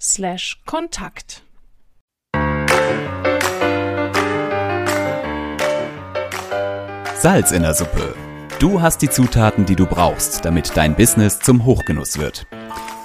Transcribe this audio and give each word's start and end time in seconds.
slash 0.00 0.60
Kontakt. 0.64 1.42
Salz 7.16 7.52
in 7.52 7.62
der 7.62 7.74
Suppe. 7.74 8.14
Du 8.58 8.80
hast 8.80 9.02
die 9.02 9.10
Zutaten, 9.10 9.66
die 9.66 9.76
du 9.76 9.84
brauchst, 9.84 10.44
damit 10.44 10.74
dein 10.74 10.94
Business 10.94 11.40
zum 11.40 11.66
Hochgenuss 11.66 12.18
wird. 12.18 12.46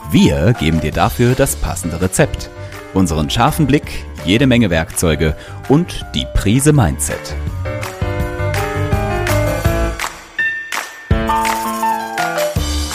Wir 0.10 0.54
geben 0.54 0.80
dir 0.80 0.92
dafür 0.92 1.36
das 1.36 1.58
passende 1.58 2.00
Rezept, 2.00 2.50
unseren 2.94 3.30
scharfen 3.30 3.68
Blick, 3.68 4.06
jede 4.24 4.48
Menge 4.48 4.70
Werkzeuge 4.70 5.36
und 5.68 6.06
die 6.16 6.26
Prise 6.34 6.72
Mindset. 6.72 7.36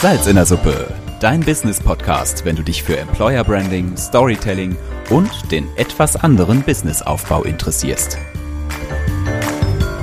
Salz 0.01 0.25
in 0.25 0.35
der 0.35 0.45
Suppe, 0.47 0.87
dein 1.21 1.41
Business-Podcast, 1.41 2.45
wenn 2.45 2.55
du 2.55 2.63
dich 2.63 2.81
für 2.81 2.97
Employer 2.97 3.43
Branding, 3.43 3.95
Storytelling 3.95 4.75
und 5.11 5.29
den 5.51 5.67
etwas 5.75 6.15
anderen 6.15 6.63
Businessaufbau 6.63 7.43
interessierst. 7.43 8.17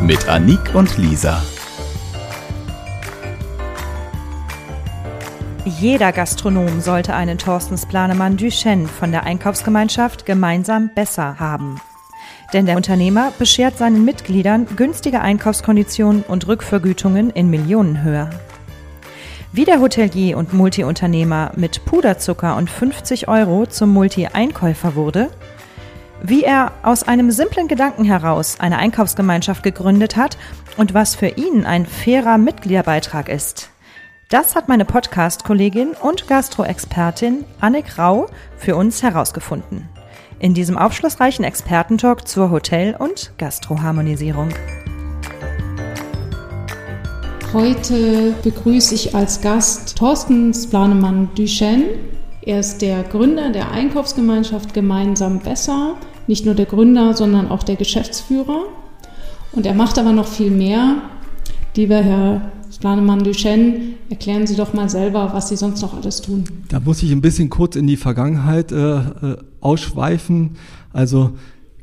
Mit 0.00 0.28
Anik 0.28 0.60
und 0.75 0.97
Lisa. 0.97 1.42
Jeder 5.65 6.12
Gastronom 6.12 6.81
sollte 6.81 7.15
einen 7.15 7.37
Thorstens 7.37 7.84
Planemann 7.87 8.37
Duchenne 8.37 8.87
von 8.87 9.10
der 9.10 9.25
Einkaufsgemeinschaft 9.25 10.25
gemeinsam 10.25 10.91
besser 10.94 11.41
haben. 11.41 11.81
Denn 12.53 12.65
der 12.65 12.76
Unternehmer 12.76 13.32
beschert 13.38 13.76
seinen 13.76 14.04
Mitgliedern 14.04 14.69
günstige 14.76 15.21
Einkaufskonditionen 15.21 16.22
und 16.22 16.47
Rückvergütungen 16.47 17.31
in 17.31 17.50
Millionenhöhe. 17.50 18.31
Wie 19.50 19.64
der 19.64 19.81
Hotelier 19.81 20.36
und 20.36 20.53
Multiunternehmer 20.53 21.53
mit 21.56 21.86
Puderzucker 21.86 22.56
und 22.56 22.69
50 22.69 23.28
Euro 23.28 23.64
zum 23.64 23.91
Multi-Einkäufer 23.94 24.94
wurde, 24.94 25.31
wie 26.22 26.44
er 26.44 26.72
aus 26.82 27.04
einem 27.04 27.31
simplen 27.31 27.66
Gedanken 27.66 28.04
heraus 28.04 28.60
eine 28.60 28.76
Einkaufsgemeinschaft 28.76 29.62
gegründet 29.62 30.16
hat 30.16 30.36
und 30.76 30.92
was 30.92 31.14
für 31.14 31.28
ihn 31.28 31.64
ein 31.64 31.86
fairer 31.86 32.36
Mitgliederbeitrag 32.36 33.31
ist. 33.31 33.70
Das 34.28 34.54
hat 34.54 34.69
meine 34.69 34.84
Podcast-Kollegin 34.84 35.92
und 35.92 36.28
Gastroexpertin 36.28 37.47
Annik 37.59 37.97
Rau 37.97 38.26
für 38.59 38.76
uns 38.76 39.03
herausgefunden. 39.03 39.88
In 40.38 40.53
diesem 40.53 40.76
aufschlussreichen 40.76 41.47
Expertentalk 41.47 42.28
zur 42.28 42.50
Hotel- 42.50 42.94
und 42.98 43.32
Gastroharmonisierung. 43.38 44.50
Heute 47.54 48.34
begrüße 48.42 48.94
ich 48.94 49.14
als 49.14 49.41
Gast 49.41 49.97
Thorsten 49.97 50.53
Splanemann 50.53 51.31
Duchenne. 51.34 51.86
Er 52.42 52.60
ist 52.60 52.82
der 52.82 53.03
Gründer 53.04 53.50
der 53.50 53.70
Einkaufsgemeinschaft 53.70 54.75
Gemeinsam 54.75 55.38
Besser. 55.38 55.94
Nicht 56.26 56.44
nur 56.44 56.54
der 56.54 56.66
Gründer, 56.66 57.14
sondern 57.14 57.48
auch 57.48 57.62
der 57.62 57.76
Geschäftsführer. 57.76 58.64
Und 59.53 59.64
er 59.64 59.72
macht 59.72 59.98
aber 59.98 60.12
noch 60.12 60.26
viel 60.26 60.50
mehr. 60.50 60.97
Lieber 61.75 62.03
Herr 62.03 62.53
Splanemann 62.70 63.25
Duchenne, 63.25 63.94
erklären 64.10 64.47
Sie 64.47 64.54
doch 64.54 64.75
mal 64.75 64.91
selber, 64.91 65.30
was 65.32 65.48
Sie 65.48 65.56
sonst 65.56 65.80
noch 65.80 65.97
alles 65.97 66.20
tun. 66.20 66.44
Da 66.69 66.80
muss 66.80 67.03
ich 67.03 67.10
ein 67.12 67.22
bisschen 67.22 67.48
kurz 67.48 67.76
in 67.76 67.86
die 67.86 67.97
Vergangenheit 67.97 68.72
äh, 68.72 68.97
äh 68.98 69.36
ausschweifen. 69.62 70.56
Also 70.92 71.30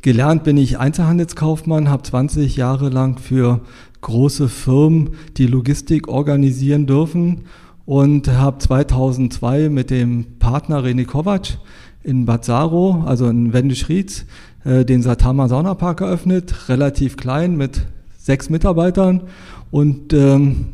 gelernt 0.01 0.43
bin 0.43 0.57
ich 0.57 0.77
Einzelhandelskaufmann, 0.77 1.89
habe 1.89 2.03
20 2.03 2.55
Jahre 2.55 2.89
lang 2.89 3.17
für 3.17 3.61
große 4.05 4.49
Firmen 4.49 5.11
die 5.37 5.47
Logistik 5.47 6.07
organisieren 6.07 6.85
dürfen. 6.85 7.41
Und 7.85 8.27
habe 8.27 8.57
2002 8.57 9.69
mit 9.69 9.91
dem 9.91 10.39
Partner 10.39 10.83
René 10.83 11.05
Kovac 11.05 11.59
in 12.03 12.25
Bad 12.25 12.45
Saro, 12.45 13.03
also 13.05 13.27
in 13.27 13.53
Wendisch-Rietz, 13.53 14.25
äh, 14.63 14.85
den 14.85 15.03
Satama 15.03 15.47
Saunapark 15.47 16.01
eröffnet, 16.01 16.69
relativ 16.69 17.17
klein 17.17 17.57
mit 17.57 17.85
sechs 18.17 18.49
Mitarbeitern. 18.49 19.21
Und 19.69 20.13
ähm, 20.13 20.67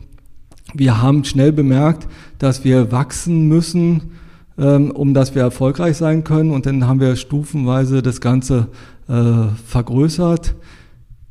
wir 0.73 1.01
haben 1.01 1.25
schnell 1.25 1.51
bemerkt, 1.51 2.07
dass 2.37 2.63
wir 2.63 2.93
wachsen 2.93 3.47
müssen, 3.47 4.11
ähm, 4.57 4.91
um 4.91 5.13
dass 5.13 5.35
wir 5.35 5.41
erfolgreich 5.41 5.97
sein 5.97 6.23
können. 6.23 6.51
Und 6.51 6.65
dann 6.65 6.87
haben 6.87 7.01
wir 7.01 7.17
stufenweise 7.17 8.01
das 8.01 8.21
Ganze 8.21 8.67
äh, 9.09 9.47
vergrößert 9.65 10.55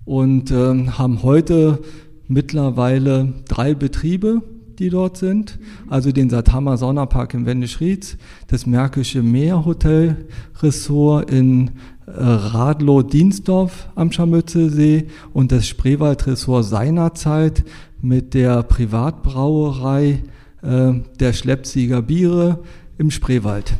und 0.05 0.51
ähm, 0.51 0.99
haben 0.99 1.23
heute 1.23 1.81
mittlerweile 2.29 3.33
drei 3.49 3.75
Betriebe, 3.75 4.43
die 4.79 4.89
dort 4.89 5.19
sind. 5.19 5.59
Also 5.89 6.11
den 6.11 6.31
Satama 6.31 6.77
Saunapark 6.77 7.35
in 7.35 7.45
Wendisch-Rietz, 7.45 8.17
das 8.49 8.67
Märkische 8.67 9.23
Meerhotel 9.23 10.27
Ressort 10.63 11.31
in 11.31 11.73
äh, 12.07 12.13
Radlow-Dienstdorf 12.17 13.89
am 13.95 14.11
Scharmützelsee 14.11 15.09
und 15.33 15.53
das 15.53 15.67
Spreewald 15.67 16.27
Ressort 16.27 16.65
seinerzeit 16.65 17.65
mit 18.01 18.35
der 18.35 18.63
Privatbrauerei 18.63 20.23
äh, 20.63 20.93
der 21.19 21.33
Schleppsieger 21.33 22.01
Biere 22.03 22.61
im 22.97 23.11
Spreewald. 23.11 23.75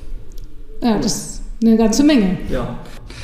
Ja, 0.83 0.99
das 0.99 1.07
ist 1.07 1.43
eine 1.63 1.77
ganze 1.77 2.05
Menge. 2.05 2.39
Ja. 2.51 2.79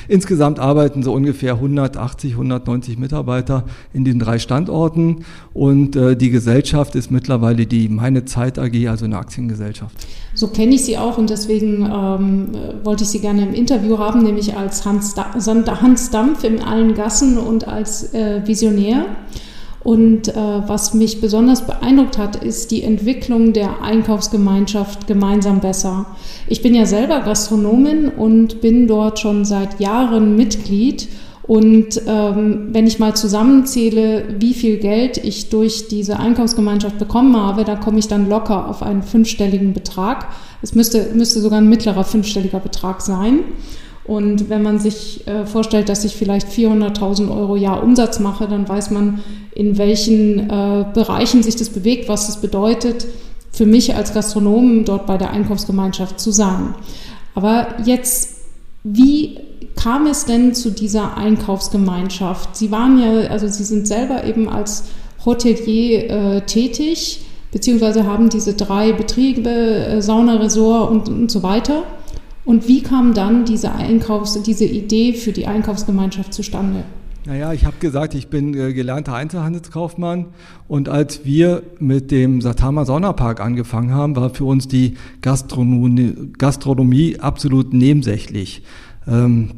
Insgesamt 0.09 0.59
arbeiten 0.59 1.03
so 1.03 1.13
ungefähr 1.13 1.55
180, 1.55 2.33
190 2.33 2.99
Mitarbeiter 2.99 3.65
in 3.93 4.05
den 4.05 4.19
drei 4.19 4.39
Standorten 4.39 5.25
und 5.53 5.97
äh, 5.97 6.17
die 6.17 6.31
Gesellschaft 6.31 6.95
ist 6.95 7.11
mittlerweile 7.11 7.67
die 7.67 7.89
Meine 7.89 8.25
Zeit 8.25 8.59
AG, 8.59 8.89
also 8.89 9.05
eine 9.05 9.19
Aktiengesellschaft. 9.19 9.95
So 10.35 10.49
kenne 10.49 10.75
ich 10.75 10.85
sie 10.85 10.99
auch 10.99 11.19
und 11.19 11.31
deswegen 11.31 11.83
ähm, 11.83 12.49
wollte 12.85 13.05
ich 13.05 13.11
sie 13.11 13.21
gerne 13.21 13.43
im 13.43 13.55
Interview 13.55 13.99
haben, 13.99 14.23
nämlich 14.23 14.57
als 14.57 14.85
Hans, 14.85 15.15
da 15.15 15.35
Hans 15.81 16.11
Dampf 16.11 16.45
in 16.45 16.63
allen 16.63 16.95
Gassen 16.95 17.39
und 17.39 17.67
als 17.67 18.13
äh, 18.15 18.47
Visionär. 18.47 19.07
Und 19.87 20.27
äh, 20.27 20.35
was 20.35 20.95
mich 20.95 21.21
besonders 21.21 21.65
beeindruckt 21.65 22.19
hat, 22.19 22.43
ist 22.43 22.73
die 22.73 22.83
Entwicklung 22.83 23.53
der 23.53 23.83
Einkaufsgemeinschaft 23.83 25.07
gemeinsam 25.07 25.61
besser. 25.61 26.07
Ich 26.49 26.61
bin 26.61 26.75
ja 26.75 26.87
selber 26.87 27.21
Gastronomin 27.21 28.09
und 28.09 28.61
bin 28.61 28.89
dort 28.89 29.21
schon 29.21 29.45
seit 29.45 29.79
Jahren 29.79 30.35
Mitglied. 30.35 31.07
Und 31.45 32.03
ähm, 32.09 32.71
wenn 32.73 32.89
ich 32.89 32.99
mal 32.99 33.15
zusammenzähle, 33.15 34.25
wie 34.41 34.55
viel 34.55 34.79
Geld 34.79 35.19
ich 35.19 35.51
durch 35.51 35.87
diese 35.87 36.19
Einkaufsgemeinschaft 36.19 36.99
bekommen 36.99 37.37
habe, 37.37 37.63
da 37.63 37.77
komme 37.77 38.01
ich 38.01 38.09
dann 38.09 38.29
locker 38.29 38.69
auf 38.69 38.83
einen 38.83 39.05
fünfstelligen 39.05 39.73
Betrag. 39.73 40.27
Es 40.63 40.75
müsste, 40.75 41.11
müsste 41.15 41.41
sogar 41.41 41.61
ein 41.61 41.69
mittlerer 41.69 42.03
fünfstelliger 42.03 42.59
Betrag 42.59 43.03
sein. 43.03 43.39
Und 44.07 44.49
wenn 44.49 44.63
man 44.63 44.79
sich 44.79 45.27
äh, 45.27 45.47
vorstellt, 45.47 45.89
dass 45.89 46.05
ich 46.05 46.15
vielleicht 46.15 46.49
400.000 46.49 47.29
Euro 47.29 47.57
Jahr 47.57 47.83
Umsatz 47.83 48.21
mache, 48.21 48.47
dann 48.47 48.69
weiß 48.69 48.91
man, 48.91 49.21
in 49.55 49.79
welchen 49.79 50.49
äh, 50.49 50.85
Bereichen 50.95 51.43
sich 51.43 51.57
das 51.57 51.71
bewegt, 51.71 52.09
was 52.09 52.29
es 52.29 52.37
bedeutet, 52.37 53.07
für 53.53 53.67
mich 53.67 53.97
als 53.97 54.15
Gastronomen 54.15 54.85
dort 54.85 55.07
bei 55.07 55.17
der 55.17 55.31
Einkaufsgemeinschaft 55.31 56.21
zu 56.21 56.31
sein. 56.31 56.75
Aber 57.35 57.69
jetzt, 57.85 58.37
wie 58.85 59.39
kam 59.75 60.07
es 60.07 60.25
denn 60.25 60.55
zu 60.55 60.71
dieser 60.71 61.17
Einkaufsgemeinschaft? 61.17 62.55
Sie 62.55 62.71
waren 62.71 63.01
ja, 63.01 63.29
also 63.29 63.49
Sie 63.49 63.65
sind 63.65 63.89
selber 63.89 64.25
eben 64.25 64.49
als 64.49 64.85
Hotelier 65.25 66.11
äh, 66.11 66.41
tätig, 66.43 67.23
beziehungsweise 67.51 68.07
haben 68.07 68.29
diese 68.29 68.55
drei 68.55 68.93
Betriebe, 68.93 69.51
äh, 69.51 70.03
Sauna, 70.03 70.37
Resort 70.37 70.91
und, 70.91 71.09
und 71.09 71.31
so 71.31 71.43
weiter. 71.43 71.83
Und 72.47 72.69
wie 72.69 72.81
kam 72.81 73.13
dann 73.13 73.45
diese, 73.45 73.73
Einkaufs-, 73.73 74.41
diese 74.43 74.65
Idee 74.65 75.13
für 75.13 75.33
die 75.33 75.47
Einkaufsgemeinschaft 75.47 76.33
zustande? 76.33 76.85
Naja, 77.27 77.53
ich 77.53 77.67
habe 77.67 77.77
gesagt, 77.81 78.15
ich 78.15 78.29
bin 78.29 78.55
äh, 78.55 78.73
gelernter 78.73 79.15
Einzelhandelskaufmann 79.15 80.27
und 80.69 80.89
als 80.89 81.25
wir 81.25 81.65
mit 81.81 82.13
dem 82.13 82.41
Satama 82.41 82.85
Saunapark 82.85 83.41
angefangen 83.41 83.93
haben, 83.93 84.15
war 84.15 84.31
für 84.31 84.45
uns 84.45 84.69
die 84.69 84.95
Gastronomie, 85.23 86.15
Gastronomie 86.39 87.19
absolut 87.19 87.75
nebensächlich. 87.75 88.63
Ähm, 89.09 89.51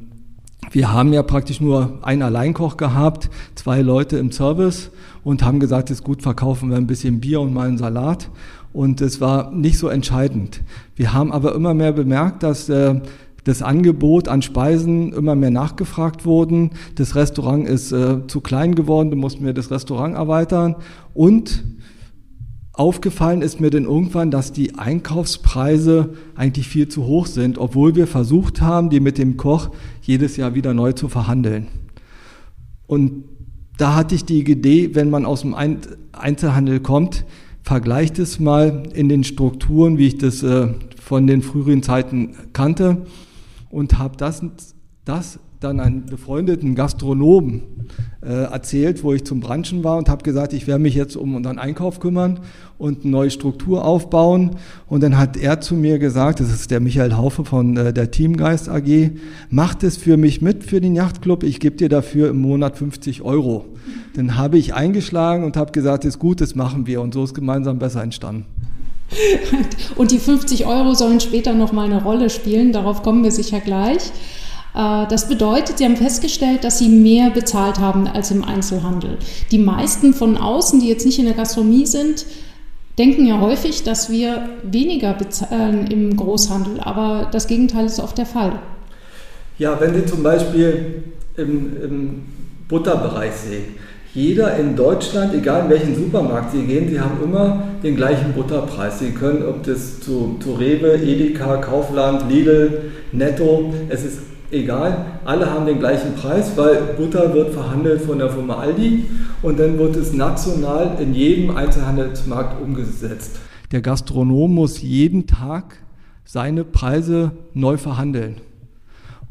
wir 0.71 0.91
haben 0.91 1.13
ja 1.13 1.23
praktisch 1.23 1.61
nur 1.61 1.99
einen 2.01 2.23
Alleinkoch 2.23 2.79
gehabt, 2.79 3.29
zwei 3.55 3.83
Leute 3.83 4.17
im 4.17 4.33
Service 4.33 4.91
und 5.29 5.45
haben 5.45 5.61
gesagt, 5.61 5.91
es 5.91 5.99
ist 5.99 6.05
gut, 6.05 6.23
verkaufen 6.23 6.71
wir 6.71 6.79
ein 6.79 6.87
bisschen 6.87 7.21
Bier 7.21 7.43
und 7.43 7.53
mal 7.53 7.69
einen 7.69 7.77
Salat. 7.77 8.31
Und 8.73 9.03
es 9.03 9.21
war 9.21 9.51
nicht 9.51 9.77
so 9.77 9.89
entscheidend. 9.89 10.63
Wir 10.97 11.13
haben 11.13 11.33
aber 11.33 11.55
immer 11.55 11.75
mehr 11.75 11.93
bemerkt, 11.93 12.43
dass 12.43 12.71
äh, 12.71 13.03
das 13.45 13.61
Angebot 13.61 14.27
an 14.27 14.41
Speisen 14.41 15.13
immer 15.13 15.35
mehr 15.35 15.51
nachgefragt 15.51 16.25
wurden. 16.25 16.71
Das 16.95 17.15
Restaurant 17.15 17.69
ist 17.69 17.93
äh, 17.93 18.27
zu 18.27 18.41
klein 18.41 18.75
geworden, 18.75 19.11
da 19.11 19.17
mussten 19.17 19.45
wir 19.45 19.53
das 19.53 19.71
Restaurant 19.71 20.15
erweitern. 20.15 20.77
Und 21.13 21.63
aufgefallen 22.73 23.43
ist 23.43 23.61
mir 23.61 23.69
dann 23.69 23.85
irgendwann, 23.85 24.31
dass 24.31 24.53
die 24.53 24.79
Einkaufspreise 24.79 26.15
eigentlich 26.37 26.69
viel 26.69 26.89
zu 26.89 27.05
hoch 27.05 27.27
sind, 27.27 27.59
obwohl 27.59 27.95
wir 27.97 28.07
versucht 28.07 28.63
haben, 28.63 28.89
die 28.89 29.01
mit 29.01 29.19
dem 29.19 29.37
Koch 29.37 29.69
jedes 30.01 30.39
Jahr 30.39 30.55
wieder 30.55 30.73
neu 30.73 30.93
zu 30.93 31.11
verhandeln. 31.11 31.67
Und 32.87 33.25
da 33.79 33.95
hatte 33.95 34.15
ich 34.15 34.25
die 34.25 34.41
Idee, 34.41 34.95
wenn 34.95 35.09
man 35.09 35.25
aus 35.25 35.41
dem 35.41 35.55
Einzelhandel 36.13 36.81
kommt, 36.81 37.25
vergleicht 37.63 38.19
es 38.19 38.39
mal 38.41 38.83
in 38.93 39.09
den 39.09 39.25
Strukturen, 39.25 39.99
wie 39.99 40.09
ich 40.09 40.19
das 40.19 40.43
äh, 40.43 40.69
von 41.01 41.27
den 41.27 41.43
früheren 41.43 41.83
Zeiten 41.83 42.35
kannte 42.53 43.07
und 43.71 43.99
habe 43.99 44.17
das, 44.17 44.43
das 45.05 45.39
dann 45.61 45.81
einen 45.81 46.07
befreundeten 46.07 46.75
Gastronomen 46.75 47.63
äh, 48.23 48.45
erzählt, 48.45 49.03
wo 49.03 49.13
ich 49.13 49.25
zum 49.25 49.41
Branchen 49.41 49.83
war 49.83 49.97
und 49.97 50.09
habe 50.09 50.23
gesagt, 50.23 50.53
ich 50.53 50.67
werde 50.67 50.83
mich 50.83 50.95
jetzt 50.95 51.17
um 51.17 51.35
unseren 51.35 51.59
Einkauf 51.59 51.99
kümmern 51.99 52.41
und 52.79 53.03
eine 53.03 53.11
neue 53.11 53.31
Struktur 53.31 53.85
aufbauen. 53.85 54.57
Und 54.87 55.03
dann 55.03 55.19
hat 55.19 55.37
er 55.37 55.61
zu 55.61 55.75
mir 55.75 55.99
gesagt, 55.99 56.41
das 56.41 56.53
ist 56.53 56.71
der 56.71 56.81
Michael 56.81 57.17
Haufe 57.17 57.45
von 57.45 57.77
äh, 57.77 57.93
der 57.93 58.11
Teamgeist 58.11 58.69
AG, 58.69 59.11
macht 59.51 59.83
es 59.83 59.97
für 59.97 60.17
mich 60.17 60.43
mit 60.43 60.65
für 60.65 60.81
den 60.81 60.95
Yachtclub, 60.95 61.43
ich 61.43 61.59
gebe 61.59 61.77
dir 61.77 61.89
dafür 61.89 62.31
im 62.31 62.41
Monat 62.41 62.77
50 62.77 63.23
Euro. 63.23 63.67
Dann 64.15 64.37
habe 64.37 64.59
ich 64.59 64.75
eingeschlagen 64.75 65.45
und 65.45 65.57
habe 65.57 65.73
gesagt, 65.73 66.05
ist 66.05 66.19
gut, 66.19 66.41
das 66.41 66.55
machen 66.55 66.87
wir. 66.87 67.01
Und 67.01 67.15
so 67.15 67.25
ist 67.25 67.35
gemeinsam 67.35 67.79
besser 67.79 68.03
entstanden. 68.03 68.47
Und 69.97 70.11
die 70.11 70.19
50 70.19 70.67
Euro 70.67 70.95
sollen 70.95 71.21
später 71.21 71.55
noch 71.55 71.73
mal 71.73 71.87
eine 71.87 72.03
Rolle 72.03 72.29
spielen, 72.29 72.73
darauf 72.73 73.03
kommen 73.03 73.25
wir 73.25 73.31
sicher 73.31 73.61
gleich. 73.61 74.13
Äh, 74.79 75.07
das 75.09 75.29
bedeutet, 75.29 75.79
Sie 75.79 75.85
haben 75.85 75.97
festgestellt, 75.97 76.65
dass 76.65 76.79
Sie 76.79 76.89
mehr 76.89 77.31
bezahlt 77.31 77.79
haben 77.79 78.07
als 78.07 78.31
im 78.31 78.45
Einzelhandel. 78.45 79.19
Die 79.51 79.59
meisten 79.59 80.15
von 80.15 80.37
außen, 80.37 80.81
die 80.81 80.89
jetzt 80.89 81.05
nicht 81.05 81.19
in 81.19 81.27
der 81.27 81.35
Gastronomie 81.35 81.87
sind, 81.87 82.25
denken 82.97 83.27
ja 83.27 83.41
häufig, 83.41 83.83
dass 83.83 84.11
wir 84.11 84.49
weniger 84.63 85.13
bezahlen 85.13 85.89
im 85.89 86.17
Großhandel, 86.17 86.81
aber 86.81 87.29
das 87.31 87.47
Gegenteil 87.47 87.87
ist 87.87 88.01
oft 88.01 88.17
der 88.19 88.27
Fall. 88.27 88.59
Ja, 89.59 89.79
wenn 89.81 89.95
Sie 89.95 90.07
zum 90.07 90.23
Beispiel 90.23 91.03
im, 91.37 91.83
im 91.83 92.23
Butterbereich 92.69 93.33
sehen, 93.35 93.65
jeder 94.15 94.57
in 94.57 94.75
Deutschland, 94.75 95.35
egal 95.35 95.65
in 95.65 95.71
welchen 95.71 95.95
Supermarkt 95.95 96.53
Sie 96.53 96.63
gehen, 96.63 96.89
Sie 96.89 96.99
haben 96.99 97.23
immer 97.23 97.63
den 97.83 97.95
gleichen 97.95 98.33
Butterpreis. 98.33 98.99
Sie 98.99 99.11
können, 99.11 99.47
ob 99.47 99.63
das 99.65 100.01
zu, 100.01 100.37
zu 100.43 100.55
Rewe, 100.55 100.95
Edeka, 100.95 101.59
Kaufland, 101.59 102.29
Lidl, 102.29 102.91
Netto, 103.13 103.73
es 103.91 104.05
ist 104.05 104.19
egal, 104.51 105.07
alle 105.25 105.51
haben 105.51 105.67
den 105.67 105.79
gleichen 105.79 106.15
Preis, 106.15 106.57
weil 106.57 106.95
Butter 106.97 107.35
wird 107.35 107.53
verhandelt 107.53 108.03
von 108.03 108.19
der 108.19 108.31
Firma 108.31 108.57
Aldi 108.57 109.05
und 109.43 109.59
dann 109.59 109.79
wird 109.79 109.97
es 109.97 110.13
national 110.13 110.97
in 111.01 111.15
jedem 111.15 111.57
Einzelhandelsmarkt 111.57 112.61
umgesetzt. 112.61 113.39
Der 113.73 113.83
Gastronom 113.83 114.55
muss 114.55 114.81
jeden 114.81 115.27
Tag 115.27 115.77
seine 116.25 116.65
Preise 116.65 117.33
neu 117.55 117.77
verhandeln. 117.77 118.37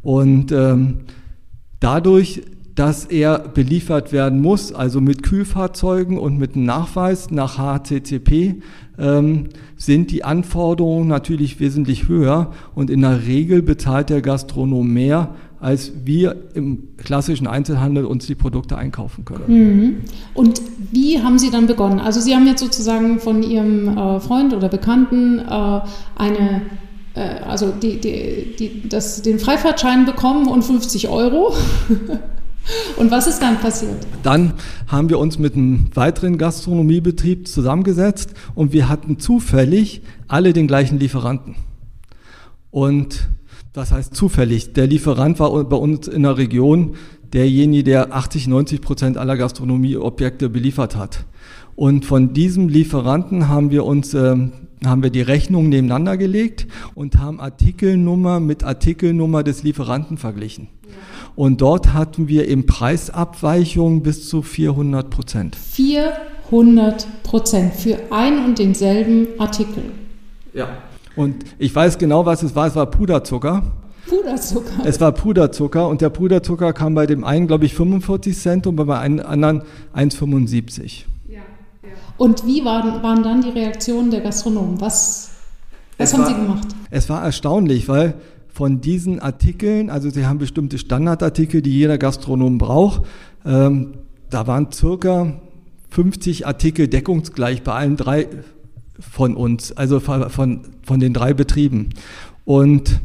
Und 0.02 0.52
ähm, 0.52 1.00
dadurch 1.80 2.44
dass 2.78 3.06
er 3.06 3.40
beliefert 3.40 4.12
werden 4.12 4.40
muss, 4.40 4.72
also 4.72 5.02
mit 5.02 5.24
Kühlfahrzeugen 5.24 6.20
und 6.20 6.38
mit 6.38 6.56
einem 6.56 6.66
Nachweis 6.66 7.32
nach 7.32 7.58
HCCP, 7.58 8.62
ähm, 9.00 9.46
sind 9.76 10.12
die 10.12 10.24
Anforderungen 10.24 11.08
natürlich 11.08 11.60
wesentlich 11.60 12.08
höher 12.08 12.52
und 12.76 12.92
in 12.92 13.02
der 13.02 13.26
Regel 13.26 13.64
bezahlt 13.64 14.12
der 14.12 14.22
Gastronom 14.22 14.94
mehr, 14.94 15.34
als 15.60 15.92
wir 16.06 16.36
im 16.54 16.90
klassischen 16.98 17.48
Einzelhandel 17.48 18.06
uns 18.06 18.28
die 18.28 18.36
Produkte 18.36 18.78
einkaufen 18.78 19.26
können. 19.26 19.46
Mhm. 19.48 19.96
Und 20.36 20.62
wie 20.92 21.20
haben 21.20 21.40
Sie 21.40 21.50
dann 21.50 21.66
begonnen? 21.66 22.00
Also 22.00 22.22
Sie 22.22 22.36
haben 22.36 22.46
jetzt 22.46 22.60
sozusagen 22.60 23.20
von 23.20 23.42
Ihrem 23.42 23.98
äh, 23.98 24.20
Freund 24.20 24.54
oder 24.54 24.70
Bekannten 24.70 25.40
äh, 25.40 25.82
eine 26.16 26.62
äh, 27.16 27.40
also 27.44 27.72
die, 27.72 28.00
die, 28.00 28.56
die, 28.60 28.88
das, 28.88 29.24
den 29.24 29.40
Freifahrtschein 29.40 30.06
bekommen 30.06 30.48
und 30.48 30.64
50 30.64 31.10
Euro. 31.10 31.56
Und 32.98 33.12
was 33.12 33.28
ist 33.28 33.40
dann 33.40 33.60
passiert? 33.60 33.96
Dann 34.24 34.54
haben 34.88 35.10
wir 35.10 35.20
uns 35.20 35.40
mit 35.40 35.56
einem 35.56 35.88
weiteren 35.94 36.38
Gastronomiebetrieb 36.38 37.48
zusammengesetzt 37.48 38.34
und 38.56 38.74
wir 38.74 38.90
hatten 38.90 39.20
zufällig 39.20 40.02
alle 40.28 40.54
den 40.54 40.68
gleichen 40.68 41.00
Lieferanten. 41.00 41.56
Und 42.72 43.30
das 43.74 43.92
heißt 43.92 44.16
zufällig, 44.16 44.74
der 44.74 44.88
Lieferant 44.88 45.40
war 45.40 45.64
bei 45.64 45.78
uns 45.78 46.08
in 46.08 46.24
der 46.24 46.38
Region 46.38 46.96
derjenige, 47.34 47.84
der 47.84 48.16
80, 48.16 48.48
90 48.48 48.82
Prozent 48.82 49.18
aller 49.18 49.38
Gastronomieobjekte 49.38 50.50
beliefert 50.50 50.96
hat. 50.96 51.26
Und 51.76 52.06
von 52.06 52.34
diesem 52.34 52.70
Lieferanten 52.70 53.48
haben 53.50 53.70
wir 53.70 53.86
uns 53.86 54.14
äh, 54.14 54.36
haben 54.86 55.04
wir 55.04 55.10
die 55.10 55.22
Rechnung 55.22 55.70
nebeneinander 55.70 56.18
gelegt 56.18 56.68
und 56.94 57.18
haben 57.18 57.40
Artikelnummer 57.40 58.40
mit 58.40 58.64
Artikelnummer 58.64 59.44
des 59.44 59.64
Lieferanten 59.64 60.18
verglichen. 60.18 60.68
Und 61.38 61.62
dort 61.62 61.94
hatten 61.94 62.28
wir 62.28 62.48
im 62.48 62.66
Preisabweichung 62.66 64.02
bis 64.02 64.28
zu 64.28 64.42
400 64.42 65.12
Prozent. 65.12 65.56
400 65.56 67.08
Prozent 67.22 67.76
für 67.76 68.00
ein 68.10 68.44
und 68.44 68.58
denselben 68.58 69.28
Artikel. 69.38 69.84
Ja. 70.56 70.68
Und 71.16 71.36
ich 71.60 71.76
weiß 71.76 72.00
genau, 72.00 72.26
was 72.26 72.42
es 72.42 72.56
war. 72.56 72.66
Es 72.66 72.76
war 72.76 72.88
Puderzucker. 72.88 73.62
Puderzucker. 74.08 74.84
Es 74.84 75.00
war 75.00 75.12
Puderzucker 75.12 75.88
und 75.88 76.02
der 76.02 76.10
Puderzucker 76.10 76.74
kam 76.74 76.96
bei 76.96 77.06
dem 77.06 77.24
einen, 77.24 77.46
glaube 77.46 77.66
ich, 77.66 77.76
45 77.76 78.36
Cent 78.36 78.66
und 78.66 78.76
bei 78.76 78.98
einem 78.98 79.24
anderen 79.24 79.62
1,75. 79.96 81.04
Ja, 81.28 81.36
ja. 81.36 81.90
Und 82.18 82.48
wie 82.48 82.66
waren, 82.66 83.04
waren 83.04 83.22
dann 83.22 83.44
die 83.44 83.50
Reaktionen 83.50 84.10
der 84.10 84.22
Gastronomen? 84.22 84.82
Was, 84.82 85.30
was 86.00 86.16
haben 86.16 86.22
war, 86.22 86.30
Sie 86.30 86.34
gemacht? 86.34 86.68
Es 86.90 87.08
war 87.10 87.24
erstaunlich, 87.24 87.88
weil 87.88 88.16
von 88.58 88.82
diesen 88.82 89.20
Artikeln, 89.20 89.92
also 89.92 90.10
sie 90.10 90.26
haben 90.26 90.40
bestimmte 90.40 90.80
Standardartikel, 90.80 91.62
die 91.62 91.70
jeder 91.70 92.00
Gastronom 92.00 92.58
braucht. 92.58 93.04
Ähm, 93.46 94.00
da 94.32 94.48
waren 94.48 94.72
circa 94.72 95.34
50 95.92 96.48
Artikel 96.48 96.88
deckungsgleich 96.88 97.62
bei 97.62 97.74
allen 97.74 97.98
drei 97.98 98.28
von 99.00 99.36
uns, 99.36 99.74
also 99.74 100.00
von, 100.00 100.32
von 100.82 101.00
den 101.00 101.14
drei 101.14 101.36
Betrieben. 101.36 101.90
Und 102.46 103.00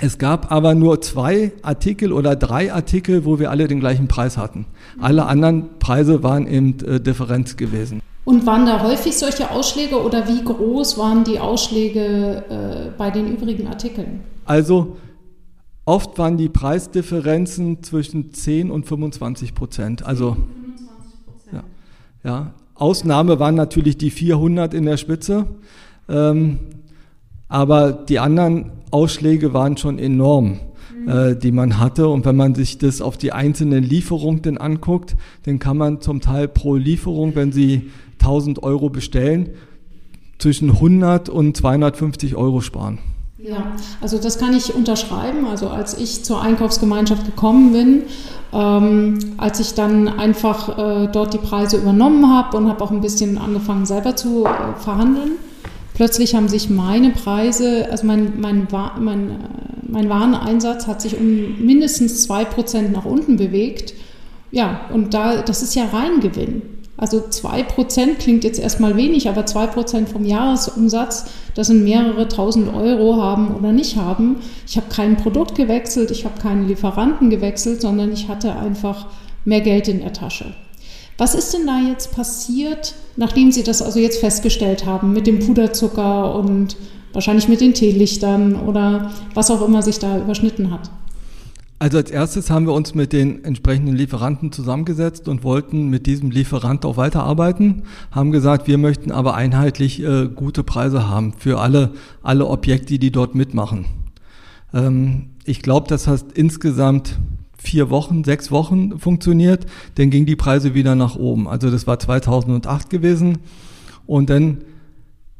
es 0.00 0.18
gab 0.18 0.50
aber 0.50 0.74
nur 0.74 1.00
zwei 1.02 1.52
Artikel 1.62 2.12
oder 2.12 2.34
drei 2.34 2.72
Artikel, 2.72 3.24
wo 3.24 3.38
wir 3.38 3.52
alle 3.52 3.68
den 3.68 3.78
gleichen 3.78 4.08
Preis 4.08 4.36
hatten. 4.36 4.66
Alle 5.00 5.26
anderen 5.26 5.78
Preise 5.78 6.24
waren 6.24 6.48
eben 6.48 6.80
äh, 6.84 6.98
Differenz 6.98 7.56
gewesen. 7.56 8.00
Und 8.24 8.44
waren 8.44 8.66
da 8.66 8.82
häufig 8.82 9.16
solche 9.16 9.52
Ausschläge 9.52 10.02
oder 10.02 10.26
wie 10.26 10.42
groß 10.42 10.98
waren 10.98 11.22
die 11.22 11.38
Ausschläge 11.38 12.42
äh, 12.48 12.98
bei 12.98 13.12
den 13.12 13.32
übrigen 13.32 13.68
Artikeln? 13.68 14.33
Also 14.44 14.96
oft 15.84 16.18
waren 16.18 16.36
die 16.36 16.48
Preisdifferenzen 16.48 17.82
zwischen 17.82 18.32
10 18.32 18.70
und 18.70 18.86
25 18.86 19.54
Prozent. 19.54 20.04
Also 20.04 20.36
25 20.36 21.52
ja, 21.52 21.64
ja. 22.24 22.54
Ausnahme 22.74 23.38
waren 23.38 23.54
natürlich 23.54 23.96
die 23.96 24.10
400 24.10 24.74
in 24.74 24.84
der 24.84 24.96
Spitze, 24.96 25.46
ähm, 26.08 26.58
aber 27.48 27.92
die 27.92 28.18
anderen 28.18 28.72
Ausschläge 28.90 29.54
waren 29.54 29.76
schon 29.76 29.98
enorm. 29.98 30.58
äh, 31.06 31.36
die 31.36 31.52
man 31.52 31.78
hatte. 31.78 32.08
Und 32.08 32.24
wenn 32.24 32.36
man 32.36 32.54
sich 32.54 32.78
das 32.78 33.00
auf 33.00 33.16
die 33.16 33.32
einzelnen 33.32 33.84
Lieferungen 33.84 34.42
dann 34.42 34.56
anguckt, 34.56 35.16
dann 35.44 35.58
kann 35.58 35.76
man 35.76 36.00
zum 36.00 36.20
Teil 36.20 36.48
pro 36.48 36.76
Lieferung, 36.76 37.34
wenn 37.34 37.52
Sie 37.52 37.90
1000 38.20 38.62
Euro 38.62 38.88
bestellen, 38.88 39.50
zwischen 40.38 40.70
100 40.70 41.28
und 41.28 41.56
250 41.56 42.36
Euro 42.36 42.60
sparen. 42.60 42.98
Ja, 43.46 43.72
also 44.00 44.16
das 44.16 44.38
kann 44.38 44.56
ich 44.56 44.74
unterschreiben. 44.74 45.46
Also 45.46 45.68
als 45.68 45.98
ich 45.98 46.24
zur 46.24 46.40
Einkaufsgemeinschaft 46.40 47.26
gekommen 47.26 47.72
bin, 47.74 48.02
ähm, 48.54 49.18
als 49.36 49.60
ich 49.60 49.74
dann 49.74 50.08
einfach 50.08 50.78
äh, 50.78 51.08
dort 51.12 51.34
die 51.34 51.38
Preise 51.38 51.76
übernommen 51.76 52.32
habe 52.32 52.56
und 52.56 52.68
habe 52.70 52.82
auch 52.82 52.90
ein 52.90 53.02
bisschen 53.02 53.36
angefangen 53.36 53.84
selber 53.84 54.16
zu 54.16 54.46
äh, 54.46 54.80
verhandeln, 54.80 55.32
plötzlich 55.92 56.34
haben 56.34 56.48
sich 56.48 56.70
meine 56.70 57.10
Preise, 57.10 57.86
also 57.90 58.06
mein, 58.06 58.40
mein, 58.40 58.66
mein, 58.98 59.30
äh, 59.30 59.34
mein 59.88 60.08
Wareneinsatz 60.08 60.86
hat 60.86 61.02
sich 61.02 61.18
um 61.18 61.66
mindestens 61.66 62.26
2% 62.26 62.92
nach 62.92 63.04
unten 63.04 63.36
bewegt. 63.36 63.92
Ja, 64.52 64.80
und 64.90 65.12
da, 65.12 65.42
das 65.42 65.62
ist 65.62 65.74
ja 65.74 65.84
Reingewinn. 65.84 66.62
Also 66.96 67.18
2% 67.18 68.14
klingt 68.18 68.44
jetzt 68.44 68.60
erstmal 68.60 68.96
wenig, 68.96 69.28
aber 69.28 69.42
2% 69.42 70.06
vom 70.06 70.24
Jahresumsatz, 70.24 71.26
das 71.54 71.66
sind 71.66 71.82
mehrere 71.82 72.28
tausend 72.28 72.72
Euro 72.72 73.16
haben 73.20 73.54
oder 73.56 73.72
nicht 73.72 73.96
haben. 73.96 74.36
Ich 74.66 74.76
habe 74.76 74.86
kein 74.88 75.16
Produkt 75.16 75.56
gewechselt, 75.56 76.12
ich 76.12 76.24
habe 76.24 76.40
keinen 76.40 76.68
Lieferanten 76.68 77.30
gewechselt, 77.30 77.80
sondern 77.80 78.12
ich 78.12 78.28
hatte 78.28 78.54
einfach 78.54 79.06
mehr 79.44 79.60
Geld 79.60 79.88
in 79.88 80.00
der 80.00 80.12
Tasche. 80.12 80.54
Was 81.18 81.34
ist 81.34 81.52
denn 81.52 81.66
da 81.66 81.80
jetzt 81.80 82.12
passiert, 82.12 82.94
nachdem 83.16 83.52
Sie 83.52 83.62
das 83.62 83.82
also 83.82 83.98
jetzt 83.98 84.20
festgestellt 84.20 84.86
haben 84.86 85.12
mit 85.12 85.26
dem 85.26 85.40
Puderzucker 85.40 86.34
und 86.34 86.76
wahrscheinlich 87.12 87.48
mit 87.48 87.60
den 87.60 87.74
Teelichtern 87.74 88.56
oder 88.56 89.10
was 89.32 89.50
auch 89.50 89.62
immer 89.62 89.82
sich 89.82 89.98
da 89.98 90.18
überschnitten 90.18 90.70
hat? 90.72 90.90
Also 91.84 91.98
als 91.98 92.10
erstes 92.10 92.48
haben 92.48 92.64
wir 92.64 92.72
uns 92.72 92.94
mit 92.94 93.12
den 93.12 93.44
entsprechenden 93.44 93.94
Lieferanten 93.94 94.50
zusammengesetzt 94.52 95.28
und 95.28 95.44
wollten 95.44 95.90
mit 95.90 96.06
diesem 96.06 96.30
Lieferant 96.30 96.86
auch 96.86 96.96
weiterarbeiten, 96.96 97.82
haben 98.10 98.32
gesagt, 98.32 98.66
wir 98.66 98.78
möchten 98.78 99.12
aber 99.12 99.34
einheitlich 99.34 100.02
äh, 100.02 100.30
gute 100.34 100.64
Preise 100.64 101.10
haben 101.10 101.34
für 101.34 101.60
alle, 101.60 101.90
alle 102.22 102.46
Objekte, 102.46 102.98
die 102.98 103.12
dort 103.12 103.34
mitmachen. 103.34 103.84
Ähm, 104.72 105.32
ich 105.44 105.60
glaube, 105.60 105.86
das 105.86 106.06
hat 106.06 106.24
insgesamt 106.32 107.18
vier 107.58 107.90
Wochen, 107.90 108.24
sechs 108.24 108.50
Wochen 108.50 108.98
funktioniert, 108.98 109.66
dann 109.96 110.08
ging 110.08 110.24
die 110.24 110.36
Preise 110.36 110.72
wieder 110.72 110.94
nach 110.94 111.16
oben. 111.16 111.46
Also 111.46 111.70
das 111.70 111.86
war 111.86 111.98
2008 111.98 112.88
gewesen 112.88 113.40
und 114.06 114.30
dann 114.30 114.64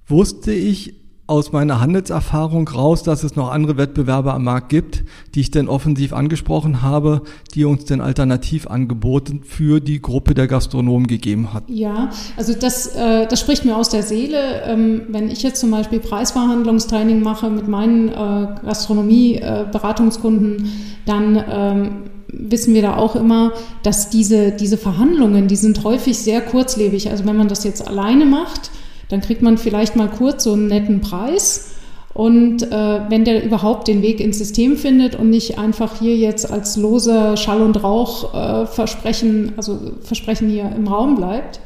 wusste 0.07 0.53
ich, 0.53 1.04
aus 1.27 1.53
meiner 1.53 1.81
Handelserfahrung 1.81 2.69
raus, 2.69 3.03
dass 3.03 3.25
es 3.25 3.35
noch 3.35 3.51
andere 3.51 3.79
Wettbewerber 3.79 4.35
am 4.35 4.45
Markt 4.45 4.69
gibt, 4.69 5.05
die 5.35 5.41
ich 5.41 5.51
denn 5.51 5.69
offensiv 5.69 6.13
angesprochen 6.13 6.83
habe, 6.83 7.23
die 7.55 7.65
uns 7.65 7.87
denn 7.87 8.03
Alternativangebote 8.03 9.41
für 9.43 9.81
die 9.81 10.03
Gruppe 10.03 10.35
der 10.35 10.49
Gastronomen 10.49 11.07
gegeben 11.07 11.55
hat. 11.55 11.65
Ja, 11.69 12.11
also 12.37 12.53
das, 12.53 12.95
äh, 12.95 13.27
das 13.27 13.41
spricht 13.41 13.65
mir 13.65 13.75
aus 13.75 13.89
der 13.89 14.03
Seele. 14.03 14.65
Ähm, 14.67 15.03
wenn 15.09 15.31
ich 15.31 15.43
jetzt 15.43 15.61
zum 15.61 15.71
Beispiel 15.71 15.99
Preisverhandlungstraining 16.01 17.23
mache 17.23 17.49
mit 17.49 17.69
meinen 17.69 18.09
äh, 18.09 18.49
Gastronomie-Beratungskunden, 18.63 20.57
äh, 20.57 20.69
dann 21.07 21.43
ähm, 21.51 21.91
wissen 22.29 22.75
wir 22.75 22.83
da 22.83 22.97
auch 22.97 23.17
immer, 23.17 23.53
dass 23.83 24.11
diese, 24.11 24.53
diese 24.53 24.77
Verhandlungen, 24.77 25.49
die 25.49 25.57
sind 25.57 25.85
häufig 25.85 26.19
sehr 26.19 26.43
kurzlebig. 26.43 27.11
Also 27.11 27.25
wenn 27.25 27.37
man 27.37 27.49
das 27.49 27.65
jetzt 27.65 27.87
alleine 27.87 28.27
macht, 28.27 28.71
dann 29.09 29.21
kriegt 29.21 29.43
man 29.43 29.59
vielleicht 29.59 29.97
mal 29.97 30.09
kurz 30.09 30.45
so 30.45 30.53
einen 30.53 30.67
netten 30.67 31.01
Preis. 31.01 31.71
Und 32.15 32.63
äh, 32.63 33.01
wenn 33.09 33.25
der 33.25 33.45
überhaupt 33.45 33.89
den 33.89 34.01
Weg 34.01 34.21
ins 34.21 34.39
System 34.39 34.77
findet 34.77 35.17
und 35.17 35.31
nicht 35.31 35.59
einfach 35.59 35.99
hier 35.99 36.17
jetzt 36.17 36.49
als 36.51 36.77
loser 36.77 37.37
Schall 37.37 37.61
und 37.61 37.83
Rauch 37.83 38.33
äh, 38.35 38.67
Versprechen, 38.67 39.53
also 39.57 39.81
Versprechen 40.01 40.49
hier 40.49 40.71
im 40.77 40.87
Raum 40.87 41.17
bleibt. 41.17 41.61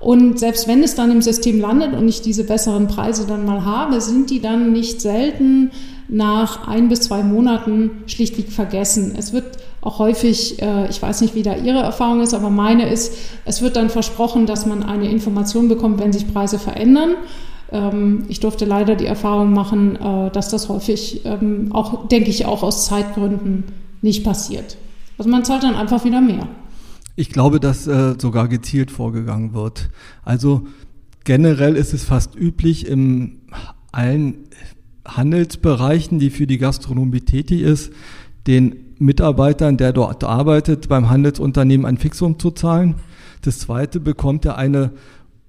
Und 0.00 0.38
selbst 0.38 0.66
wenn 0.66 0.82
es 0.82 0.94
dann 0.94 1.12
im 1.12 1.22
System 1.22 1.60
landet 1.60 1.94
und 1.94 2.08
ich 2.08 2.22
diese 2.22 2.44
besseren 2.44 2.88
Preise 2.88 3.26
dann 3.26 3.44
mal 3.44 3.64
habe, 3.64 4.00
sind 4.00 4.30
die 4.30 4.40
dann 4.40 4.72
nicht 4.72 5.00
selten 5.00 5.70
nach 6.08 6.66
ein 6.66 6.88
bis 6.88 7.02
zwei 7.02 7.22
Monaten 7.22 8.02
schlichtweg 8.06 8.50
vergessen. 8.50 9.14
Es 9.16 9.32
wird 9.32 9.58
auch 9.82 9.98
häufig, 9.98 10.62
äh, 10.62 10.88
ich 10.88 11.02
weiß 11.02 11.20
nicht, 11.20 11.34
wie 11.34 11.42
da 11.42 11.56
Ihre 11.56 11.80
Erfahrung 11.80 12.20
ist, 12.20 12.34
aber 12.34 12.50
meine 12.50 12.88
ist, 12.88 13.14
es 13.44 13.60
wird 13.62 13.76
dann 13.76 13.90
versprochen, 13.90 14.46
dass 14.46 14.64
man 14.64 14.82
eine 14.84 15.10
Information 15.10 15.68
bekommt, 15.68 16.00
wenn 16.00 16.12
sich 16.12 16.32
Preise 16.32 16.58
verändern. 16.58 17.16
Ähm, 17.72 18.24
ich 18.28 18.38
durfte 18.38 18.64
leider 18.64 18.94
die 18.94 19.06
Erfahrung 19.06 19.52
machen, 19.52 19.96
äh, 19.96 20.30
dass 20.30 20.48
das 20.48 20.68
häufig, 20.68 21.24
ähm, 21.24 21.70
auch 21.72 22.06
denke 22.08 22.30
ich, 22.30 22.46
auch 22.46 22.62
aus 22.62 22.86
Zeitgründen 22.86 23.64
nicht 24.02 24.24
passiert. 24.24 24.76
Also 25.18 25.28
man 25.28 25.44
zahlt 25.44 25.64
dann 25.64 25.74
einfach 25.74 26.04
wieder 26.04 26.20
mehr. 26.20 26.48
Ich 27.16 27.30
glaube, 27.30 27.58
dass 27.58 27.86
äh, 27.88 28.14
sogar 28.18 28.46
gezielt 28.48 28.90
vorgegangen 28.92 29.52
wird. 29.52 29.90
Also 30.24 30.62
generell 31.24 31.76
ist 31.76 31.92
es 31.92 32.04
fast 32.04 32.36
üblich 32.36 32.86
in 32.86 33.40
allen 33.90 34.46
Handelsbereichen, 35.04 36.20
die 36.20 36.30
für 36.30 36.46
die 36.46 36.58
Gastronomie 36.58 37.20
tätig 37.20 37.62
ist, 37.62 37.92
den 38.46 38.76
Mitarbeitern, 39.02 39.76
der 39.76 39.92
dort 39.92 40.24
arbeitet, 40.24 40.88
beim 40.88 41.10
Handelsunternehmen 41.10 41.86
ein 41.86 41.98
Fixum 41.98 42.38
zu 42.38 42.50
zahlen. 42.50 42.94
Das 43.42 43.58
zweite 43.58 44.00
bekommt 44.00 44.44
er 44.44 44.56
eine 44.56 44.92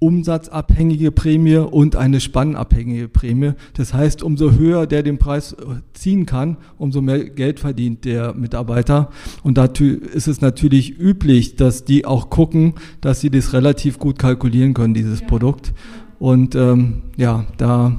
umsatzabhängige 0.04 1.14
Prämie 1.14 1.56
und 1.56 1.96
eine 1.96 2.20
spannabhängige 2.20 3.08
Prämie. 3.08 3.54
Das 3.76 3.94
heißt, 3.94 4.22
umso 4.22 4.52
höher 4.52 4.86
der 4.86 5.02
den 5.02 5.18
Preis 5.18 5.56
ziehen 5.94 6.26
kann, 6.26 6.58
umso 6.78 7.02
mehr 7.02 7.24
Geld 7.24 7.62
verdient 7.62 8.04
der 8.04 8.34
Mitarbeiter. 8.34 9.12
Und 9.44 9.58
dazu 9.58 9.86
ist 9.86 10.28
es 10.28 10.42
natürlich 10.42 11.00
üblich, 11.00 11.56
dass 11.56 11.86
die 11.86 12.06
auch 12.06 12.30
gucken, 12.30 12.74
dass 13.00 13.22
sie 13.22 13.30
das 13.30 13.54
relativ 13.54 13.98
gut 13.98 14.20
kalkulieren 14.20 14.74
können, 14.74 14.94
dieses 14.94 15.22
ja. 15.22 15.28
Produkt. 15.28 15.74
Und 16.20 16.54
ähm, 16.56 17.04
ja, 17.16 17.46
da 17.58 17.88
äh, 17.88 17.94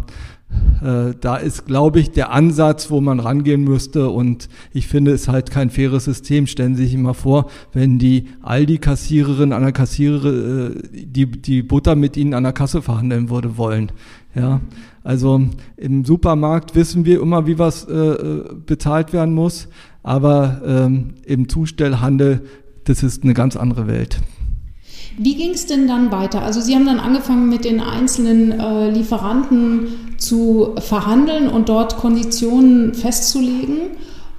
da 0.81 1.37
ist, 1.37 1.67
glaube 1.67 2.01
ich, 2.01 2.11
der 2.11 2.31
Ansatz, 2.31 2.91
wo 2.91 3.01
man 3.01 3.21
rangehen 3.21 3.65
müsste. 3.65 4.11
Und 4.11 4.49
ich 4.73 4.87
finde 4.87 5.13
es 5.13 5.29
halt 5.29 5.51
kein 5.51 5.71
faires 5.71 6.05
System. 6.05 6.47
Stellen 6.47 6.77
Sie 6.77 6.85
sich 6.87 6.97
mal 6.99 7.15
vor, 7.15 7.51
wenn 7.73 7.99
die 7.99 8.29
Aldi-Kassiererin 8.43 9.53
an 9.53 9.63
der 9.63 9.73
Kassierer 9.73 10.71
äh, 10.71 10.71
die, 10.93 11.27
die 11.27 11.63
Butter 11.63 11.97
mit 11.97 12.17
Ihnen 12.17 12.35
an 12.35 12.43
der 12.43 12.53
Kasse 12.53 12.83
verhandeln 12.83 13.31
würde 13.31 13.57
wollen. 13.57 13.93
Ja, 14.35 14.61
also 15.05 15.41
im 15.77 16.05
Supermarkt 16.05 16.75
wissen 16.75 17.05
wir 17.05 17.21
immer, 17.21 17.47
wie 17.47 17.59
was 17.59 17.85
äh, 17.85 17.95
äh 17.95 18.55
bezahlt 18.67 19.13
werden 19.13 19.35
muss. 19.35 19.69
Aber 20.03 20.61
ähm, 20.67 21.15
im 21.25 21.49
Zustellhandel, 21.49 22.43
das 22.85 23.03
ist 23.03 23.25
eine 23.25 23.33
ganz 23.33 23.57
andere 23.57 23.87
Welt. 23.87 24.21
Wie 25.17 25.37
ging 25.37 25.51
es 25.51 25.67
denn 25.67 25.87
dann 25.87 26.11
weiter? 26.11 26.43
Also 26.43 26.61
Sie 26.61 26.75
haben 26.75 26.87
dann 26.87 26.99
angefangen 26.99 27.49
mit 27.49 27.65
den 27.65 27.81
einzelnen 27.81 28.53
äh, 28.53 28.91
Lieferanten 28.91 30.17
zu 30.19 30.75
verhandeln 30.79 31.49
und 31.49 31.69
dort 31.69 31.97
Konditionen 31.97 32.95
festzulegen. 32.95 33.91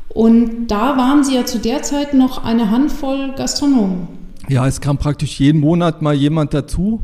Und 0.09 0.67
da 0.67 0.97
waren 0.97 1.23
Sie 1.23 1.35
ja 1.35 1.45
zu 1.45 1.59
der 1.59 1.83
Zeit 1.83 2.13
noch 2.13 2.43
eine 2.43 2.71
Handvoll 2.71 3.33
Gastronomen. 3.35 4.07
Ja, 4.47 4.67
es 4.67 4.81
kam 4.81 4.97
praktisch 4.97 5.39
jeden 5.39 5.61
Monat 5.61 6.01
mal 6.01 6.13
jemand 6.13 6.53
dazu, 6.53 7.01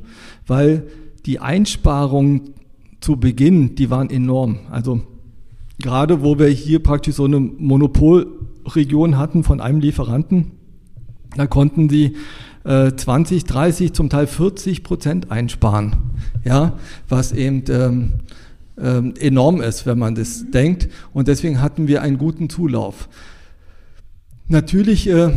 weil 0.47 0.87
die 1.25 1.39
Einsparungen 1.39 2.53
zu 2.99 3.17
Beginn, 3.17 3.75
die 3.75 3.89
waren 3.89 4.09
enorm. 4.09 4.59
Also 4.69 5.01
gerade 5.79 6.21
wo 6.21 6.37
wir 6.37 6.47
hier 6.47 6.79
praktisch 6.79 7.15
so 7.15 7.25
eine 7.25 7.39
Monopolregion 7.39 9.17
hatten 9.17 9.43
von 9.43 9.59
einem 9.59 9.79
Lieferanten, 9.79 10.51
da 11.35 11.47
konnten 11.47 11.87
sie 12.63 12.95
20, 12.95 13.43
äh, 13.43 13.47
30, 13.47 13.93
zum 13.93 14.09
Teil 14.09 14.27
40 14.27 14.83
Prozent 14.83 15.31
einsparen. 15.31 15.95
Ja, 16.43 16.73
was 17.09 17.31
eben 17.31 17.63
ähm, 17.69 18.11
ähm, 18.77 19.13
enorm 19.19 19.61
ist, 19.61 19.85
wenn 19.85 19.99
man 19.99 20.15
das 20.15 20.45
denkt. 20.51 20.89
Und 21.13 21.27
deswegen 21.27 21.61
hatten 21.61 21.87
wir 21.87 22.01
einen 22.01 22.17
guten 22.17 22.49
Zulauf. 22.49 23.09
Natürlich 24.47 25.07
äh, 25.07 25.31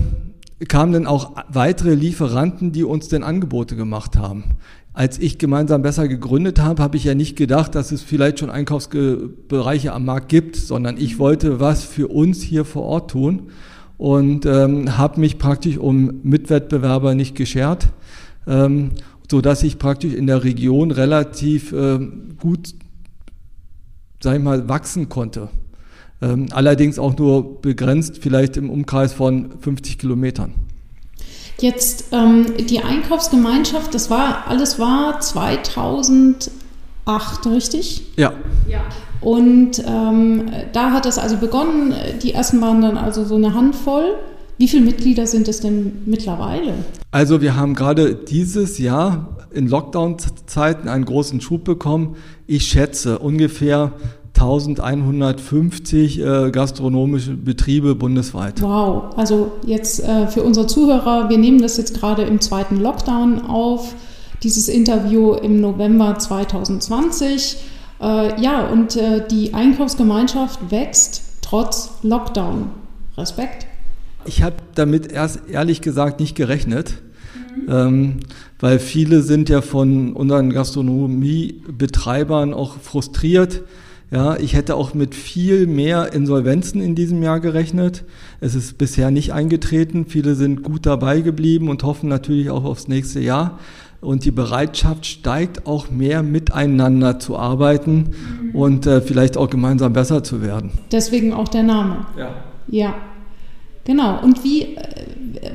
kamen 0.69 0.93
dann 0.93 1.07
auch 1.07 1.37
weitere 1.49 1.95
Lieferanten, 1.95 2.73
die 2.73 2.85
uns 2.85 3.09
denn 3.09 3.23
Angebote 3.23 3.77
gemacht 3.77 4.17
haben. 4.17 4.57
Als 4.93 5.19
ich 5.19 5.39
gemeinsam 5.39 5.83
besser 5.83 6.07
gegründet 6.07 6.61
habe, 6.61 6.81
habe 6.81 6.97
ich 6.97 7.05
ja 7.05 7.15
nicht 7.15 7.37
gedacht, 7.37 7.75
dass 7.75 7.91
es 7.91 8.03
vielleicht 8.03 8.39
schon 8.39 8.51
Einkaufsbereiche 8.51 9.93
am 9.93 10.05
Markt 10.05 10.29
gibt, 10.29 10.55
sondern 10.55 10.97
ich 10.97 11.19
wollte 11.19 11.59
was 11.59 11.83
für 11.83 12.09
uns 12.09 12.43
hier 12.43 12.65
vor 12.65 12.85
Ort 12.85 13.11
tun 13.11 13.51
und 13.99 14.47
ähm, 14.47 14.99
habe 14.99 15.21
mich 15.21 15.39
praktisch 15.39 15.79
um 15.79 16.21
Mitwettbewerber 16.23 17.15
nicht 17.15 17.35
geschert, 17.37 17.89
ähm, 18.47 18.91
so 19.31 19.41
dass 19.41 19.63
ich 19.63 19.79
praktisch 19.79 20.15
in 20.15 20.27
der 20.27 20.45
Region 20.45 20.91
relativ 20.91 21.73
ähm, 21.73 22.37
gut, 22.41 22.75
sag 24.21 24.37
ich 24.37 24.43
mal, 24.43 24.69
wachsen 24.69 25.09
konnte. 25.09 25.49
Ähm, 26.21 26.47
allerdings 26.51 26.99
auch 26.99 27.17
nur 27.17 27.61
begrenzt, 27.61 28.19
vielleicht 28.21 28.57
im 28.57 28.71
Umkreis 28.71 29.13
von 29.13 29.59
50 29.61 29.99
Kilometern. 29.99 30.53
Jetzt 31.59 32.07
ähm, 32.13 32.47
die 32.69 32.81
Einkaufsgemeinschaft, 32.81 33.95
das 33.95 34.11
war 34.11 34.49
alles 34.49 34.79
war 34.79 35.21
2008 37.05 37.15
acht, 37.15 37.47
richtig? 37.47 38.03
Ja. 38.17 38.33
Ja. 38.69 38.81
Und 39.21 39.83
ähm, 39.87 40.51
da 40.73 40.93
hat 40.93 41.07
es 41.07 41.19
also 41.19 41.37
begonnen. 41.37 41.95
Die 42.23 42.33
ersten 42.33 42.61
waren 42.61 42.83
dann 42.83 42.97
also 42.97 43.25
so 43.25 43.37
eine 43.37 43.55
Handvoll. 43.55 44.17
Wie 44.59 44.69
viele 44.69 44.85
Mitglieder 44.85 45.27
sind 45.27 45.49
es 45.49 45.61
denn 45.61 46.03
mittlerweile? 46.07 46.75
Also 47.11 47.41
wir 47.41 47.57
haben 47.57 47.75
gerade 47.75 48.15
dieses 48.15 48.79
Jahr 48.79 49.37
in 49.53 49.69
Lockdown-Zeiten 49.69 50.89
einen 50.89 51.05
großen 51.05 51.41
Schub 51.41 51.65
bekommen. 51.65 52.17
Ich 52.47 52.67
schätze 52.67 53.19
ungefähr 53.19 53.93
1150 54.35 56.21
äh, 56.21 56.51
gastronomische 56.51 57.33
Betriebe 57.35 57.95
bundesweit. 57.95 58.61
Wow, 58.61 59.17
also 59.17 59.53
jetzt 59.65 60.01
äh, 60.01 60.27
für 60.27 60.43
unsere 60.43 60.67
Zuhörer, 60.67 61.31
wir 61.31 61.39
nehmen 61.39 61.63
das 61.63 61.77
jetzt 61.77 61.95
gerade 61.99 62.23
im 62.23 62.41
zweiten 62.41 62.81
Lockdown 62.81 63.43
auf, 63.43 63.95
dieses 64.45 64.69
Interview 64.69 65.33
im 65.33 65.61
November 65.61 66.17
2020. 66.19 67.57
Äh, 68.01 68.41
ja, 68.41 68.69
und 68.69 68.97
äh, 68.97 69.27
die 69.27 69.55
Einkaufsgemeinschaft 69.55 70.71
wächst 70.71 71.23
trotz 71.41 71.91
Lockdown. 72.03 72.67
Respekt. 73.17 73.67
Ich 74.27 74.43
habe 74.43 74.57
damit 74.75 75.11
erst 75.13 75.49
ehrlich 75.49 75.81
gesagt 75.81 76.21
nicht 76.21 76.35
gerechnet, 76.35 77.01
mhm. 77.57 77.65
ähm, 77.69 78.17
weil 78.59 78.79
viele 78.79 79.23
sind 79.23 79.49
ja 79.49 79.63
von 79.63 80.13
unseren 80.15 80.51
Gastronomiebetreibern 80.51 82.53
auch 82.53 82.77
frustriert. 82.79 83.63
Ja, 84.11 84.37
ich 84.37 84.55
hätte 84.55 84.77
auch 84.77 84.93
mit 84.95 85.15
viel 85.15 85.67
mehr 85.67 86.13
Insolvenzen 86.13 86.83
in 86.83 86.95
diesem 86.95 87.23
Jahr 87.23 87.41
gerechnet. 87.41 88.05
Es 88.41 88.55
ist 88.55 88.79
bisher 88.79 89.11
nicht 89.11 89.33
eingetreten. 89.33 90.07
Viele 90.07 90.35
sind 90.35 90.63
gut 90.63 90.87
dabei 90.87 91.21
geblieben 91.21 91.69
und 91.69 91.83
hoffen 91.83 92.09
natürlich 92.09 92.49
auch 92.51 92.65
aufs 92.65 92.89
nächste 92.89 93.21
Jahr 93.21 93.59
und 94.05 94.25
die 94.25 94.31
Bereitschaft 94.31 95.07
steigt 95.07 95.67
auch 95.67 95.91
mehr 95.91 96.23
miteinander 96.23 97.19
zu 97.19 97.37
arbeiten 97.37 98.11
mhm. 98.43 98.55
und 98.55 98.87
äh, 98.87 99.01
vielleicht 99.01 99.37
auch 99.37 99.51
gemeinsam 99.51 99.93
besser 99.93 100.23
zu 100.23 100.43
werden. 100.43 100.73
Deswegen 100.93 101.33
auch 101.33 101.49
der 101.49 101.63
Name. 101.63 102.07
Ja. 102.17 102.35
Ja. 102.69 102.95
Genau. 103.85 104.23
Und 104.23 104.45
wie, 104.45 104.63
äh, 104.63 104.79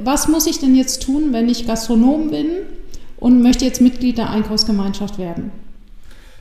was 0.04 0.28
muss 0.28 0.48
ich 0.48 0.60
denn 0.60 0.76
jetzt 0.76 1.04
tun, 1.04 1.32
wenn 1.32 1.48
ich 1.48 1.68
Gastronom 1.68 2.32
bin 2.32 2.48
und 3.18 3.42
möchte 3.42 3.66
jetzt 3.66 3.82
Mitglied 3.82 4.18
der 4.18 4.30
Einkaufsgemeinschaft 4.30 5.18
werden? 5.18 5.52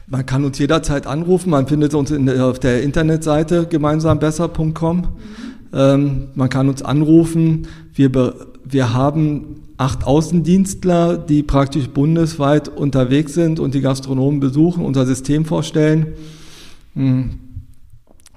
Man 0.06 0.24
kann 0.24 0.44
uns 0.44 0.58
jederzeit 0.58 1.06
anrufen. 1.06 1.50
Man 1.50 1.66
findet 1.66 1.94
uns 1.94 2.10
der, 2.10 2.46
auf 2.46 2.58
der 2.58 2.82
Internetseite 2.82 3.66
gemeinsambesser.com. 3.66 4.96
Mhm. 4.96 5.06
Ähm, 5.74 6.28
man 6.34 6.48
kann 6.48 6.68
uns 6.68 6.82
anrufen. 6.82 7.68
Wir, 7.92 8.10
wir 8.70 8.92
haben 8.94 9.62
acht 9.76 10.04
Außendienstler, 10.04 11.16
die 11.16 11.42
praktisch 11.42 11.88
bundesweit 11.88 12.68
unterwegs 12.68 13.34
sind 13.34 13.60
und 13.60 13.74
die 13.74 13.80
Gastronomen 13.80 14.40
besuchen, 14.40 14.84
unser 14.84 15.06
System 15.06 15.44
vorstellen. 15.44 16.14
Hm. 16.94 17.38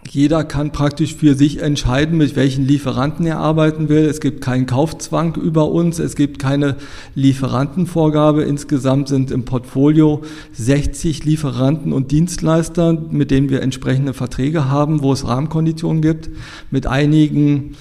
Jeder 0.10 0.44
kann 0.44 0.72
praktisch 0.72 1.16
für 1.16 1.36
sich 1.36 1.62
entscheiden, 1.62 2.18
mit 2.18 2.36
welchen 2.36 2.66
Lieferanten 2.66 3.26
er 3.26 3.38
arbeiten 3.38 3.88
will. 3.88 4.06
Es 4.06 4.20
gibt 4.20 4.42
keinen 4.42 4.66
Kaufzwang 4.66 5.36
über 5.36 5.72
uns. 5.72 6.00
Es 6.00 6.16
gibt 6.16 6.40
keine 6.40 6.76
Lieferantenvorgabe. 7.14 8.42
Insgesamt 8.42 9.10
sind 9.10 9.32
im 9.32 9.46
Portfolio 9.46 10.22
60 10.54 11.24
Lieferanten 11.24 11.94
und 11.94 12.12
Dienstleister, 12.12 12.94
mit 12.94 13.32
denen 13.32 13.50
wir 13.50 13.62
entsprechende 13.62 14.14
Verträge 14.14 14.70
haben, 14.70 15.04
wo 15.04 15.14
es 15.14 15.28
Rahmenkonditionen 15.28 16.02
gibt. 16.02 16.30
Mit 16.72 16.88
einigen 16.88 17.78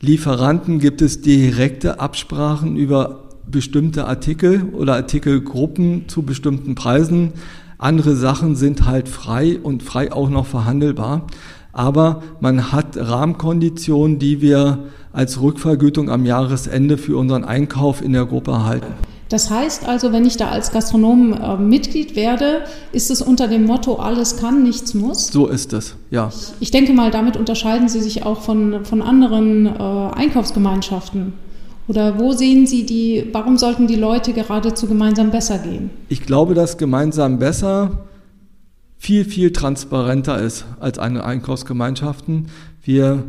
Lieferanten 0.00 0.78
gibt 0.78 1.02
es 1.02 1.22
direkte 1.22 1.98
Absprachen 1.98 2.76
über 2.76 3.24
bestimmte 3.50 4.06
Artikel 4.06 4.68
oder 4.72 4.94
Artikelgruppen 4.94 6.08
zu 6.08 6.22
bestimmten 6.22 6.76
Preisen. 6.76 7.32
Andere 7.78 8.14
Sachen 8.14 8.54
sind 8.54 8.86
halt 8.86 9.08
frei 9.08 9.58
und 9.60 9.82
frei 9.82 10.12
auch 10.12 10.30
noch 10.30 10.46
verhandelbar. 10.46 11.26
Aber 11.72 12.22
man 12.38 12.70
hat 12.70 12.96
Rahmenkonditionen, 12.96 14.20
die 14.20 14.40
wir 14.40 14.84
als 15.12 15.40
Rückvergütung 15.40 16.10
am 16.10 16.24
Jahresende 16.24 16.96
für 16.96 17.16
unseren 17.16 17.44
Einkauf 17.44 18.00
in 18.00 18.12
der 18.12 18.26
Gruppe 18.26 18.52
erhalten. 18.52 18.94
Das 19.28 19.50
heißt 19.50 19.86
also, 19.86 20.12
wenn 20.12 20.24
ich 20.24 20.38
da 20.38 20.48
als 20.48 20.72
Gastronom 20.72 21.34
äh, 21.34 21.56
Mitglied 21.58 22.16
werde, 22.16 22.62
ist 22.92 23.10
es 23.10 23.20
unter 23.20 23.46
dem 23.46 23.64
Motto 23.64 23.96
alles 23.96 24.38
kann, 24.38 24.62
nichts 24.62 24.94
muss? 24.94 25.28
So 25.28 25.46
ist 25.46 25.72
es, 25.74 25.96
ja. 26.10 26.30
Ich, 26.60 26.70
denke 26.70 26.94
mal, 26.94 27.10
damit 27.10 27.36
unterscheiden 27.36 27.88
Sie 27.88 28.00
sich 28.00 28.24
auch 28.24 28.40
von, 28.40 28.84
von 28.84 29.02
anderen 29.02 29.66
äh, 29.66 29.78
Einkaufsgemeinschaften. 29.78 31.34
Oder 31.88 32.18
wo 32.18 32.32
sehen 32.32 32.66
Sie 32.66 32.84
die, 32.86 33.28
warum 33.32 33.58
sollten 33.58 33.86
die 33.86 33.96
Leute 33.96 34.32
geradezu 34.32 34.86
gemeinsam 34.86 35.30
besser 35.30 35.58
gehen? 35.58 35.90
Ich 36.08 36.22
glaube, 36.22 36.54
dass 36.54 36.78
gemeinsam 36.78 37.38
besser 37.38 38.08
viel, 38.98 39.24
viel 39.24 39.52
transparenter 39.52 40.40
ist 40.40 40.64
als 40.80 40.98
eine 40.98 41.24
Einkaufsgemeinschaften. 41.24 42.48
Wir 42.82 43.24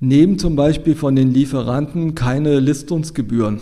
nehmen 0.00 0.38
zum 0.38 0.54
Beispiel 0.54 0.94
von 0.94 1.16
den 1.16 1.32
Lieferanten 1.32 2.14
keine 2.14 2.60
Listungsgebühren. 2.60 3.60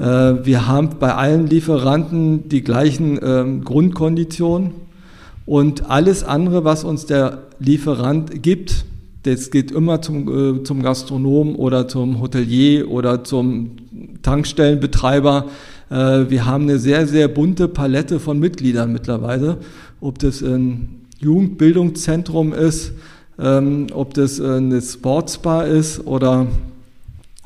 Äh, 0.00 0.46
wir 0.46 0.66
haben 0.66 0.90
bei 0.98 1.14
allen 1.14 1.46
Lieferanten 1.46 2.48
die 2.48 2.62
gleichen 2.62 3.18
ähm, 3.22 3.64
Grundkonditionen 3.64 4.72
und 5.46 5.90
alles 5.90 6.24
andere, 6.24 6.64
was 6.64 6.84
uns 6.84 7.06
der 7.06 7.44
Lieferant 7.58 8.42
gibt, 8.42 8.84
das 9.22 9.50
geht 9.50 9.70
immer 9.70 10.00
zum, 10.00 10.60
äh, 10.60 10.62
zum 10.62 10.82
Gastronom 10.82 11.54
oder 11.56 11.88
zum 11.88 12.20
Hotelier 12.20 12.90
oder 12.90 13.22
zum 13.22 13.72
Tankstellenbetreiber. 14.22 15.46
Äh, 15.90 15.94
wir 16.30 16.46
haben 16.46 16.64
eine 16.64 16.78
sehr, 16.78 17.06
sehr 17.06 17.28
bunte 17.28 17.68
Palette 17.68 18.18
von 18.18 18.38
Mitgliedern 18.38 18.92
mittlerweile. 18.92 19.58
Ob 20.00 20.18
das 20.18 20.40
ein 20.40 21.02
Jugendbildungszentrum 21.18 22.54
ist, 22.54 22.92
ähm, 23.38 23.88
ob 23.92 24.14
das 24.14 24.40
eine 24.40 24.80
Sportsbar 24.80 25.66
ist 25.66 26.06
oder 26.06 26.46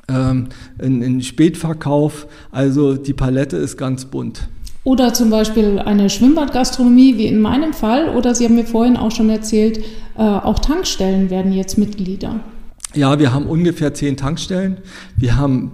ähm, 0.09 0.49
in, 0.79 1.03
in 1.03 1.23
Spätverkauf. 1.23 2.27
Also 2.51 2.97
die 2.97 3.13
Palette 3.13 3.57
ist 3.57 3.77
ganz 3.77 4.05
bunt. 4.05 4.49
Oder 4.85 5.15
zum 5.15 5.31
Beispiel 5.31 5.79
eine 5.79 6.11
Schwimmbadgastronomie, 6.11 7.17
wie 7.17 7.27
in 7.27 7.41
meinem 7.41 7.73
Fall. 7.73 8.11
Oder 8.11 8.35
Sie 8.35 8.45
haben 8.45 8.55
mir 8.55 8.67
vorhin 8.67 8.99
auch 8.99 9.11
schon 9.11 9.31
erzählt, 9.31 9.79
äh, 10.17 10.23
auch 10.23 10.59
Tankstellen 10.59 11.31
werden 11.31 11.53
jetzt 11.53 11.79
Mitglieder. 11.79 12.41
Ja, 12.95 13.19
wir 13.19 13.33
haben 13.33 13.47
ungefähr 13.47 13.95
zehn 13.95 14.17
Tankstellen. 14.17 14.77
Wir 15.17 15.37
haben 15.37 15.73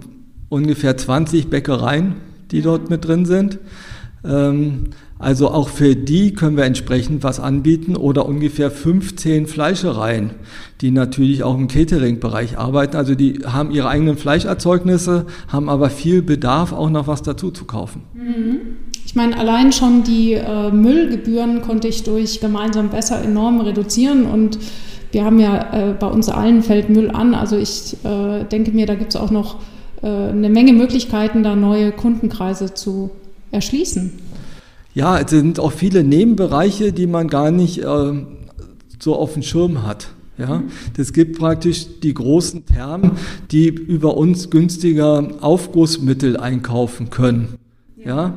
ungefähr 0.49 0.97
20 0.97 1.49
Bäckereien, 1.49 2.15
die 2.51 2.61
dort 2.61 2.89
mit 2.89 3.05
drin 3.05 3.25
sind. 3.25 3.59
Ähm, 4.23 4.91
also 5.21 5.49
auch 5.49 5.69
für 5.69 5.95
die 5.95 6.33
können 6.33 6.57
wir 6.57 6.63
entsprechend 6.63 7.23
was 7.23 7.39
anbieten 7.39 7.95
oder 7.95 8.25
ungefähr 8.25 8.71
15 8.71 9.45
Fleischereien, 9.45 10.31
die 10.81 10.89
natürlich 10.89 11.43
auch 11.43 11.55
im 11.55 11.67
Catering-Bereich 11.67 12.57
arbeiten. 12.57 12.97
Also 12.97 13.13
die 13.13 13.41
haben 13.45 13.69
ihre 13.69 13.87
eigenen 13.87 14.17
Fleischerzeugnisse, 14.17 15.27
haben 15.47 15.69
aber 15.69 15.91
viel 15.91 16.23
Bedarf, 16.23 16.73
auch 16.73 16.89
noch 16.89 17.05
was 17.05 17.21
dazu 17.21 17.51
zu 17.51 17.65
kaufen. 17.65 18.01
Mhm. 18.15 18.61
Ich 19.05 19.13
meine, 19.13 19.37
allein 19.37 19.71
schon 19.71 20.03
die 20.03 20.33
äh, 20.33 20.71
Müllgebühren 20.71 21.61
konnte 21.61 21.87
ich 21.87 22.01
durch 22.03 22.39
gemeinsam 22.39 22.89
besser 22.89 23.23
enorm 23.23 23.61
reduzieren 23.61 24.25
und 24.25 24.57
wir 25.11 25.23
haben 25.23 25.39
ja 25.39 25.91
äh, 25.91 25.93
bei 25.93 26.07
uns 26.07 26.29
allen 26.29 26.63
fällt 26.63 26.89
Müll 26.89 27.11
an. 27.11 27.35
Also 27.35 27.57
ich 27.57 27.95
äh, 28.03 28.43
denke 28.45 28.71
mir, 28.71 28.87
da 28.87 28.95
gibt 28.95 29.13
es 29.13 29.21
auch 29.21 29.29
noch 29.29 29.57
äh, 30.01 30.07
eine 30.07 30.49
Menge 30.49 30.73
Möglichkeiten, 30.73 31.43
da 31.43 31.55
neue 31.55 31.91
Kundenkreise 31.91 32.73
zu 32.73 33.11
erschließen. 33.51 34.30
Ja, 34.93 35.19
es 35.19 35.29
sind 35.31 35.59
auch 35.59 35.71
viele 35.71 36.03
Nebenbereiche, 36.03 36.91
die 36.91 37.07
man 37.07 37.27
gar 37.27 37.51
nicht 37.51 37.79
äh, 37.79 38.13
so 38.99 39.15
auf 39.15 39.33
dem 39.33 39.43
Schirm 39.43 39.85
hat. 39.85 40.09
Ja, 40.37 40.63
das 40.97 41.13
gibt 41.13 41.37
praktisch 41.37 41.99
die 42.01 42.13
großen 42.13 42.65
Thermen, 42.65 43.11
die 43.51 43.67
über 43.67 44.17
uns 44.17 44.49
günstiger 44.49 45.27
Aufgussmittel 45.41 46.35
einkaufen 46.35 47.09
können. 47.09 47.55
Ja, 48.03 48.33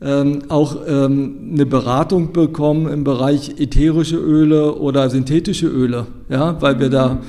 ähm, 0.00 0.42
auch 0.48 0.78
ähm, 0.86 1.50
eine 1.52 1.66
Beratung 1.66 2.32
bekommen 2.32 2.88
im 2.88 3.04
Bereich 3.04 3.60
ätherische 3.60 4.16
Öle 4.16 4.76
oder 4.76 5.10
synthetische 5.10 5.66
Öle, 5.66 6.06
ja, 6.28 6.60
weil 6.60 6.80
wir 6.80 6.88
da 6.88 7.20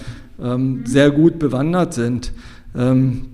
ähm, 0.41 0.84
sehr 0.86 1.12
gut 1.12 1.38
bewandert 1.38 1.93
sind. 1.93 2.32
Ähm, 2.75 3.28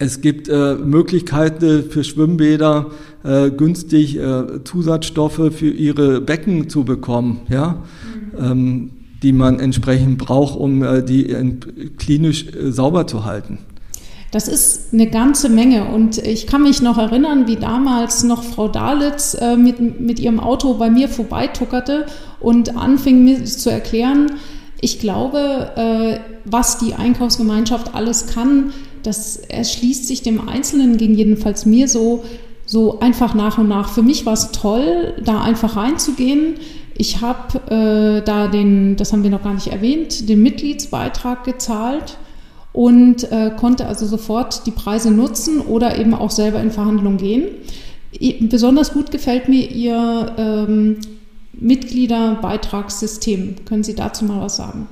es 0.00 0.22
gibt 0.22 0.48
äh, 0.48 0.76
Möglichkeiten 0.76 1.84
für 1.90 2.02
Schwimmbäder, 2.02 2.86
äh, 3.22 3.50
günstig 3.50 4.16
äh, 4.16 4.64
Zusatzstoffe 4.64 5.52
für 5.54 5.70
ihre 5.70 6.22
Becken 6.22 6.70
zu 6.70 6.84
bekommen, 6.84 7.42
ja, 7.50 7.82
mhm. 8.38 8.44
ähm, 8.44 8.90
die 9.22 9.34
man 9.34 9.60
entsprechend 9.60 10.16
braucht, 10.16 10.58
um 10.58 10.82
äh, 10.82 11.02
die 11.02 11.36
klinisch 11.98 12.46
äh, 12.46 12.72
sauber 12.72 13.06
zu 13.06 13.26
halten. 13.26 13.58
Das 14.30 14.48
ist 14.48 14.94
eine 14.94 15.10
ganze 15.10 15.50
Menge 15.50 15.84
und 15.84 16.16
ich 16.16 16.46
kann 16.46 16.62
mich 16.62 16.80
noch 16.80 16.96
erinnern, 16.96 17.46
wie 17.46 17.56
damals 17.56 18.22
noch 18.22 18.42
Frau 18.42 18.68
Dalitz 18.68 19.36
äh, 19.38 19.56
mit, 19.58 20.00
mit 20.00 20.18
ihrem 20.18 20.40
Auto 20.40 20.74
bei 20.74 20.88
mir 20.88 21.10
vorbeituckerte 21.10 22.06
und 22.38 22.74
anfing 22.74 23.22
mir 23.22 23.44
zu 23.44 23.70
erklären, 23.70 24.30
ich 24.80 24.98
glaube, 24.98 25.72
äh, 25.76 26.20
was 26.46 26.78
die 26.78 26.94
Einkaufsgemeinschaft 26.94 27.94
alles 27.94 28.28
kann, 28.28 28.72
das 29.02 29.36
erschließt 29.36 30.06
sich 30.06 30.22
dem 30.22 30.48
Einzelnen, 30.48 30.96
ging 30.96 31.14
jedenfalls 31.14 31.66
mir 31.66 31.88
so, 31.88 32.24
so 32.66 33.00
einfach 33.00 33.34
nach 33.34 33.58
und 33.58 33.68
nach. 33.68 33.90
Für 33.90 34.02
mich 34.02 34.26
war 34.26 34.34
es 34.34 34.52
toll, 34.52 35.14
da 35.24 35.40
einfach 35.40 35.76
reinzugehen. 35.76 36.54
Ich 36.94 37.20
habe 37.20 37.58
äh, 37.70 38.24
da 38.24 38.48
den, 38.48 38.96
das 38.96 39.12
haben 39.12 39.22
wir 39.22 39.30
noch 39.30 39.42
gar 39.42 39.54
nicht 39.54 39.68
erwähnt, 39.68 40.28
den 40.28 40.42
Mitgliedsbeitrag 40.42 41.44
gezahlt 41.44 42.18
und 42.72 43.30
äh, 43.32 43.50
konnte 43.56 43.86
also 43.86 44.06
sofort 44.06 44.66
die 44.66 44.70
Preise 44.70 45.10
nutzen 45.10 45.60
oder 45.60 45.98
eben 45.98 46.14
auch 46.14 46.30
selber 46.30 46.60
in 46.60 46.70
Verhandlungen 46.70 47.16
gehen. 47.16 47.44
Besonders 48.48 48.92
gut 48.92 49.10
gefällt 49.10 49.48
mir 49.48 49.70
Ihr 49.70 50.34
ähm, 50.36 50.96
Mitgliederbeitragssystem. 51.52 53.56
Können 53.64 53.82
Sie 53.82 53.94
dazu 53.94 54.24
mal 54.24 54.40
was 54.40 54.56
sagen? 54.56 54.86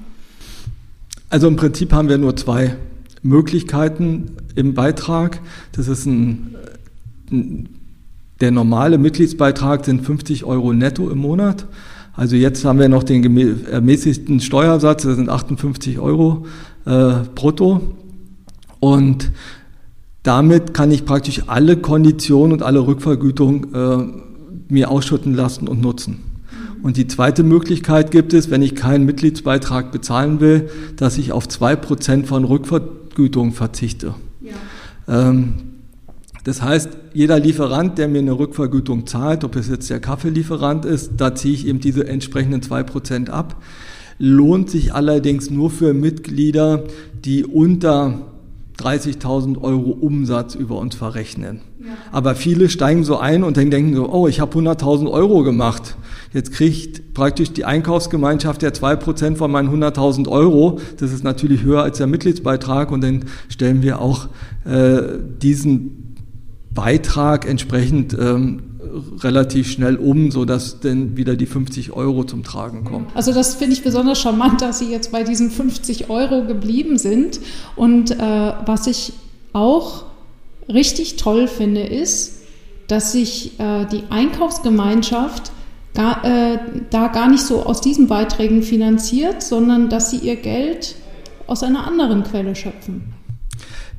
Also 1.31 1.49
im 1.49 1.57
Prinzip 1.57 1.92
haben 1.92 2.09
wir 2.09 2.18
nur 2.18 2.37
zwei 2.37 2.77
Möglichkeiten 3.22 4.33
im 4.54 4.74
Beitrag. 4.74 5.40
Das 5.72 5.88
ist 5.88 6.07
ein 6.07 6.54
der 8.40 8.52
normale 8.52 8.98
Mitgliedsbeitrag 8.98 9.85
sind 9.85 10.02
50 10.04 10.44
Euro 10.44 10.72
netto 10.72 11.11
im 11.11 11.18
Monat. 11.18 11.66
Also 12.12 12.37
jetzt 12.37 12.64
haben 12.64 12.78
wir 12.78 12.88
noch 12.88 13.02
den 13.02 13.64
ermäßigten 13.66 14.40
Steuersatz, 14.40 15.02
das 15.02 15.16
sind 15.16 15.28
58 15.28 15.98
Euro 15.98 16.46
äh, 16.85 17.14
brutto. 17.35 17.81
Und 18.81 19.33
damit 20.22 20.74
kann 20.74 20.90
ich 20.90 21.04
praktisch 21.04 21.44
alle 21.46 21.76
Konditionen 21.76 22.52
und 22.52 22.62
alle 22.62 22.87
Rückvergütung 22.87 23.74
äh, 23.74 24.72
mir 24.72 24.90
ausschütten 24.90 25.35
lassen 25.35 25.68
und 25.68 25.81
nutzen. 25.81 26.20
Und 26.83 26.96
die 26.96 27.09
zweite 27.09 27.42
Möglichkeit 27.42 28.12
gibt 28.12 28.33
es, 28.33 28.50
wenn 28.50 28.62
ich 28.62 28.76
keinen 28.76 29.04
Mitgliedsbeitrag 29.04 29.90
bezahlen 29.90 30.38
will, 30.40 30.70
dass 30.96 31.18
ich 31.18 31.33
auf 31.33 31.48
zwei 31.48 31.74
Prozent 31.74 32.28
von 32.28 32.44
Rückvergütung 33.18 33.52
verzichte. 33.52 34.14
Ja. 34.40 34.54
Ähm, 35.09 35.54
das 36.44 36.62
heißt, 36.62 36.90
jeder 37.12 37.38
Lieferant, 37.38 37.98
der 37.98 38.09
mir 38.09 38.20
eine 38.20 38.38
Rückvergütung 38.38 39.07
zahlt, 39.07 39.44
ob 39.44 39.57
es 39.57 39.68
jetzt 39.68 39.90
der 39.90 40.00
Kaffeelieferant 40.00 40.85
ist, 40.85 41.12
da 41.16 41.35
ziehe 41.35 41.54
ich 41.54 41.66
eben 41.66 41.81
diese 41.81 42.07
entsprechenden 42.07 42.62
2% 42.62 43.28
ab. 43.28 43.61
Lohnt 44.18 44.70
sich 44.70 44.94
allerdings 44.94 45.50
nur 45.50 45.70
für 45.70 45.94
Mitglieder, 45.94 46.85
die 47.24 47.44
unter 47.44 48.28
30.000 48.79 49.61
Euro 49.61 49.91
Umsatz 49.91 50.55
über 50.55 50.79
uns 50.79 50.95
verrechnen. 50.95 51.61
Ja. 51.81 51.87
Aber 52.12 52.35
viele 52.37 52.69
steigen 52.69 53.03
so 53.03 53.19
ein 53.19 53.43
und 53.43 53.57
dann 53.57 53.71
denken 53.71 53.95
so, 53.97 54.09
oh, 54.09 54.29
ich 54.29 54.41
habe 54.41 54.57
100.000 54.57 55.11
Euro 55.11 55.43
gemacht. 55.43 55.97
Jetzt 56.33 56.53
kriegt 56.53 57.14
praktisch 57.14 57.53
die 57.53 57.64
Einkaufsgemeinschaft 57.64 58.62
ja 58.62 58.69
2% 58.69 59.37
von 59.37 59.51
meinen 59.51 59.69
100.000 59.69 60.29
Euro. 60.29 60.79
Das 60.99 61.12
ist 61.12 61.25
natürlich 61.25 61.64
höher 61.64 61.83
als 61.83 61.99
der 61.99 62.07
Mitgliedsbeitrag 62.07 62.93
und 62.93 63.03
dann 63.03 63.25
stellen 63.49 63.83
wir 63.83 64.01
auch 64.01 64.29
äh, 64.64 65.03
diesen 65.43 66.14
Beitrag 66.73 67.49
entsprechend 67.49 68.17
ähm, 68.19 68.67
relativ 69.21 69.71
schnell 69.71 69.97
um, 69.97 70.31
sodass 70.31 70.81
dann 70.81 71.17
wieder 71.17 71.37
die 71.37 71.47
50 71.47 71.93
Euro 71.93 72.25
zum 72.25 72.43
Tragen 72.43 72.85
kommen. 72.85 73.07
Also 73.15 73.33
das 73.33 73.55
finde 73.55 73.75
ich 73.75 73.83
besonders 73.83 74.21
charmant, 74.21 74.61
dass 74.61 74.79
Sie 74.79 74.91
jetzt 74.91 75.13
bei 75.13 75.23
diesen 75.25 75.51
50 75.51 76.11
Euro 76.11 76.45
geblieben 76.45 76.99
sind. 76.99 77.41
Und 77.77 78.11
äh, 78.11 78.19
was 78.65 78.87
ich 78.87 79.13
auch 79.53 80.05
richtig 80.69 81.17
toll 81.17 81.49
finde, 81.49 81.83
ist, 81.83 82.39
dass 82.89 83.13
sich 83.13 83.59
äh, 83.59 83.87
die 83.87 84.05
Einkaufsgemeinschaft 84.11 85.53
gar, 85.95 86.25
äh, 86.25 86.59
da 86.91 87.09
gar 87.09 87.29
nicht 87.29 87.43
so 87.43 87.65
aus 87.65 87.81
diesen 87.81 88.07
Beiträgen 88.07 88.63
finanziert, 88.63 89.43
sondern 89.43 89.89
dass 89.89 90.11
sie 90.11 90.19
ihr 90.19 90.37
Geld 90.37 90.97
aus 91.47 91.63
einer 91.63 91.87
anderen 91.87 92.23
Quelle 92.23 92.55
schöpfen. 92.55 93.15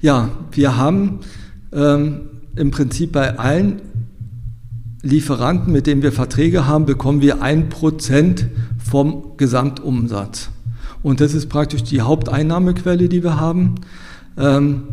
Ja, 0.01 0.29
wir 0.51 0.77
haben 0.77 1.19
ähm, 1.73 2.29
im 2.55 2.71
Prinzip 2.71 3.11
bei 3.11 3.37
allen 3.37 3.81
Lieferanten, 5.01 5.71
mit 5.71 5.87
denen 5.87 6.01
wir 6.01 6.11
Verträge 6.11 6.67
haben, 6.67 6.85
bekommen 6.85 7.21
wir 7.21 7.41
ein 7.41 7.69
Prozent 7.69 8.47
vom 8.77 9.37
Gesamtumsatz. 9.37 10.49
Und 11.01 11.21
das 11.21 11.33
ist 11.33 11.47
praktisch 11.47 11.83
die 11.83 12.01
Haupteinnahmequelle, 12.01 13.07
die 13.07 13.23
wir 13.23 13.39
haben. 13.39 13.75
Ähm, 14.37 14.83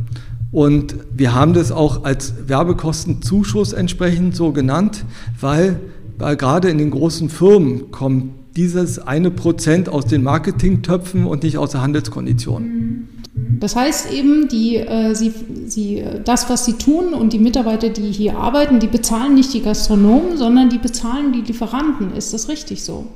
und 0.53 0.95
wir 1.15 1.35
haben 1.35 1.55
das 1.55 1.73
auch 1.73 2.05
als 2.05 2.35
Werbekostenzuschuss 2.47 3.73
entsprechend 3.73 4.37
so 4.37 4.53
genannt, 4.53 5.05
weil, 5.41 5.81
weil 6.19 6.37
gerade 6.37 6.71
in 6.71 6.79
den 6.79 6.91
großen 6.91 7.29
Firmen 7.29 7.91
kommt 7.91 8.31
dieses 8.57 8.99
eine 8.99 9.31
Prozent 9.31 9.89
aus 9.89 10.07
den 10.07 10.23
Marketingtöpfen 10.23 11.27
und 11.27 11.43
nicht 11.43 11.59
aus 11.59 11.73
der 11.73 11.83
Handelskondition. 11.83 12.63
Mhm. 12.63 13.09
Das 13.59 13.77
heißt 13.77 14.13
eben, 14.13 14.49
die, 14.49 14.77
äh, 14.77 15.15
sie, 15.15 15.33
sie, 15.67 16.05
das, 16.25 16.49
was 16.51 16.65
sie 16.65 16.75
tun 16.75 17.15
und 17.15 17.33
die 17.33 17.39
Mitarbeiter, 17.39 17.89
die 17.89 18.11
hier 18.11 18.37
arbeiten, 18.37 18.81
die 18.81 18.87
bezahlen 18.87 19.35
nicht 19.35 19.53
die 19.55 19.63
Gastronomen, 19.63 20.37
sondern 20.37 20.69
die 20.69 20.79
bezahlen 20.79 21.33
die 21.33 21.41
Lieferanten. 21.41 22.15
Ist 22.15 22.35
das 22.35 22.49
richtig 22.49 22.83
so? 22.83 23.07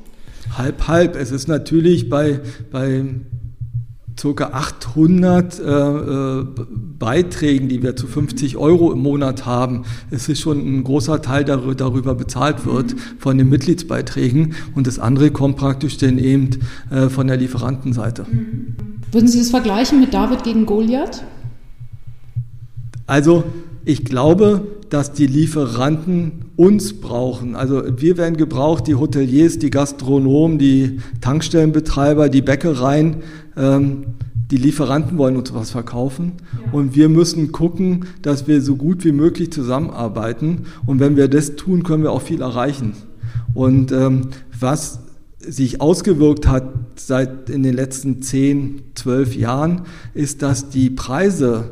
Halb, 0.56 0.88
halb. 0.88 1.16
Es 1.16 1.30
ist 1.30 1.48
natürlich 1.48 2.08
bei, 2.08 2.40
bei 2.70 3.04
ca. 4.20 4.44
800 4.52 5.58
äh, 5.58 5.62
äh, 5.62 6.46
Beiträgen, 6.98 7.68
die 7.68 7.82
wir 7.82 7.96
zu 7.96 8.06
50 8.06 8.56
Euro 8.56 8.92
im 8.92 9.00
Monat 9.00 9.46
haben, 9.46 9.84
es 10.10 10.28
ist 10.28 10.40
schon 10.40 10.58
ein 10.58 10.84
großer 10.84 11.22
Teil 11.22 11.44
darüber, 11.44 11.74
darüber 11.74 12.14
bezahlt 12.14 12.66
wird 12.66 12.94
von 13.18 13.38
den 13.38 13.48
Mitgliedsbeiträgen 13.48 14.54
und 14.74 14.86
das 14.86 14.98
andere 14.98 15.30
kommt 15.30 15.56
praktisch 15.56 15.96
dann 15.96 16.18
eben 16.18 16.50
äh, 16.90 17.08
von 17.08 17.26
der 17.26 17.36
Lieferantenseite. 17.38 18.26
Würden 19.12 19.28
Sie 19.28 19.38
das 19.38 19.50
vergleichen 19.50 20.00
mit 20.00 20.14
David 20.14 20.44
gegen 20.44 20.66
Goliath? 20.66 21.24
Also 23.06 23.44
ich 23.84 24.04
glaube, 24.04 24.66
dass 24.88 25.12
die 25.12 25.26
Lieferanten 25.26 26.44
uns 26.56 27.00
brauchen. 27.00 27.56
Also 27.56 27.82
wir 27.96 28.16
werden 28.16 28.36
gebraucht, 28.36 28.86
die 28.86 28.94
Hoteliers, 28.94 29.58
die 29.58 29.70
Gastronomen, 29.70 30.58
die 30.58 31.00
Tankstellenbetreiber, 31.20 32.28
die 32.28 32.42
Bäckereien. 32.42 33.16
Ähm, 33.56 34.04
die 34.50 34.56
Lieferanten 34.56 35.16
wollen 35.16 35.36
uns 35.36 35.54
was 35.54 35.70
verkaufen 35.70 36.32
ja. 36.52 36.72
und 36.72 36.96
wir 36.96 37.08
müssen 37.08 37.52
gucken, 37.52 38.06
dass 38.22 38.48
wir 38.48 38.60
so 38.60 38.74
gut 38.74 39.04
wie 39.04 39.12
möglich 39.12 39.52
zusammenarbeiten. 39.52 40.66
Und 40.86 40.98
wenn 40.98 41.16
wir 41.16 41.28
das 41.28 41.54
tun, 41.54 41.84
können 41.84 42.02
wir 42.02 42.10
auch 42.10 42.22
viel 42.22 42.42
erreichen. 42.42 42.94
Und 43.54 43.92
ähm, 43.92 44.28
was 44.58 44.99
sich 45.40 45.80
ausgewirkt 45.80 46.46
hat 46.46 46.72
seit 46.96 47.48
in 47.50 47.62
den 47.62 47.74
letzten 47.74 48.22
10, 48.22 48.82
12 48.94 49.36
Jahren, 49.36 49.82
ist, 50.14 50.42
dass 50.42 50.68
die 50.68 50.90
Preise 50.90 51.70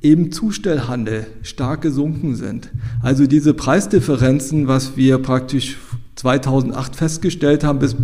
im 0.00 0.32
Zustellhandel 0.32 1.26
stark 1.42 1.80
gesunken 1.80 2.36
sind. 2.36 2.70
Also 3.02 3.26
diese 3.26 3.54
Preisdifferenzen, 3.54 4.68
was 4.68 4.96
wir 4.96 5.18
praktisch 5.18 5.78
2008 6.16 6.94
festgestellt 6.94 7.64
haben, 7.64 7.78
bis, 7.78 7.96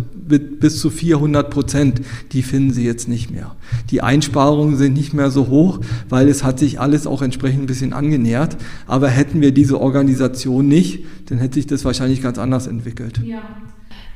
bis 0.59 0.79
zu 0.79 0.89
400 0.89 1.49
Prozent, 1.49 2.01
die 2.31 2.41
finden 2.41 2.73
Sie 2.73 2.83
jetzt 2.83 3.07
nicht 3.07 3.31
mehr. 3.31 3.55
Die 3.89 4.01
Einsparungen 4.01 4.77
sind 4.77 4.93
nicht 4.93 5.13
mehr 5.13 5.31
so 5.31 5.47
hoch, 5.47 5.79
weil 6.09 6.27
es 6.27 6.43
hat 6.43 6.59
sich 6.59 6.79
alles 6.79 7.07
auch 7.07 7.21
entsprechend 7.21 7.63
ein 7.63 7.67
bisschen 7.67 7.93
angenähert. 7.93 8.57
Aber 8.87 9.07
hätten 9.07 9.39
wir 9.41 9.53
diese 9.53 9.79
Organisation 9.79 10.67
nicht, 10.67 11.05
dann 11.27 11.37
hätte 11.37 11.55
sich 11.55 11.67
das 11.67 11.85
wahrscheinlich 11.85 12.21
ganz 12.21 12.37
anders 12.37 12.67
entwickelt. 12.67 13.21
Ja. 13.23 13.41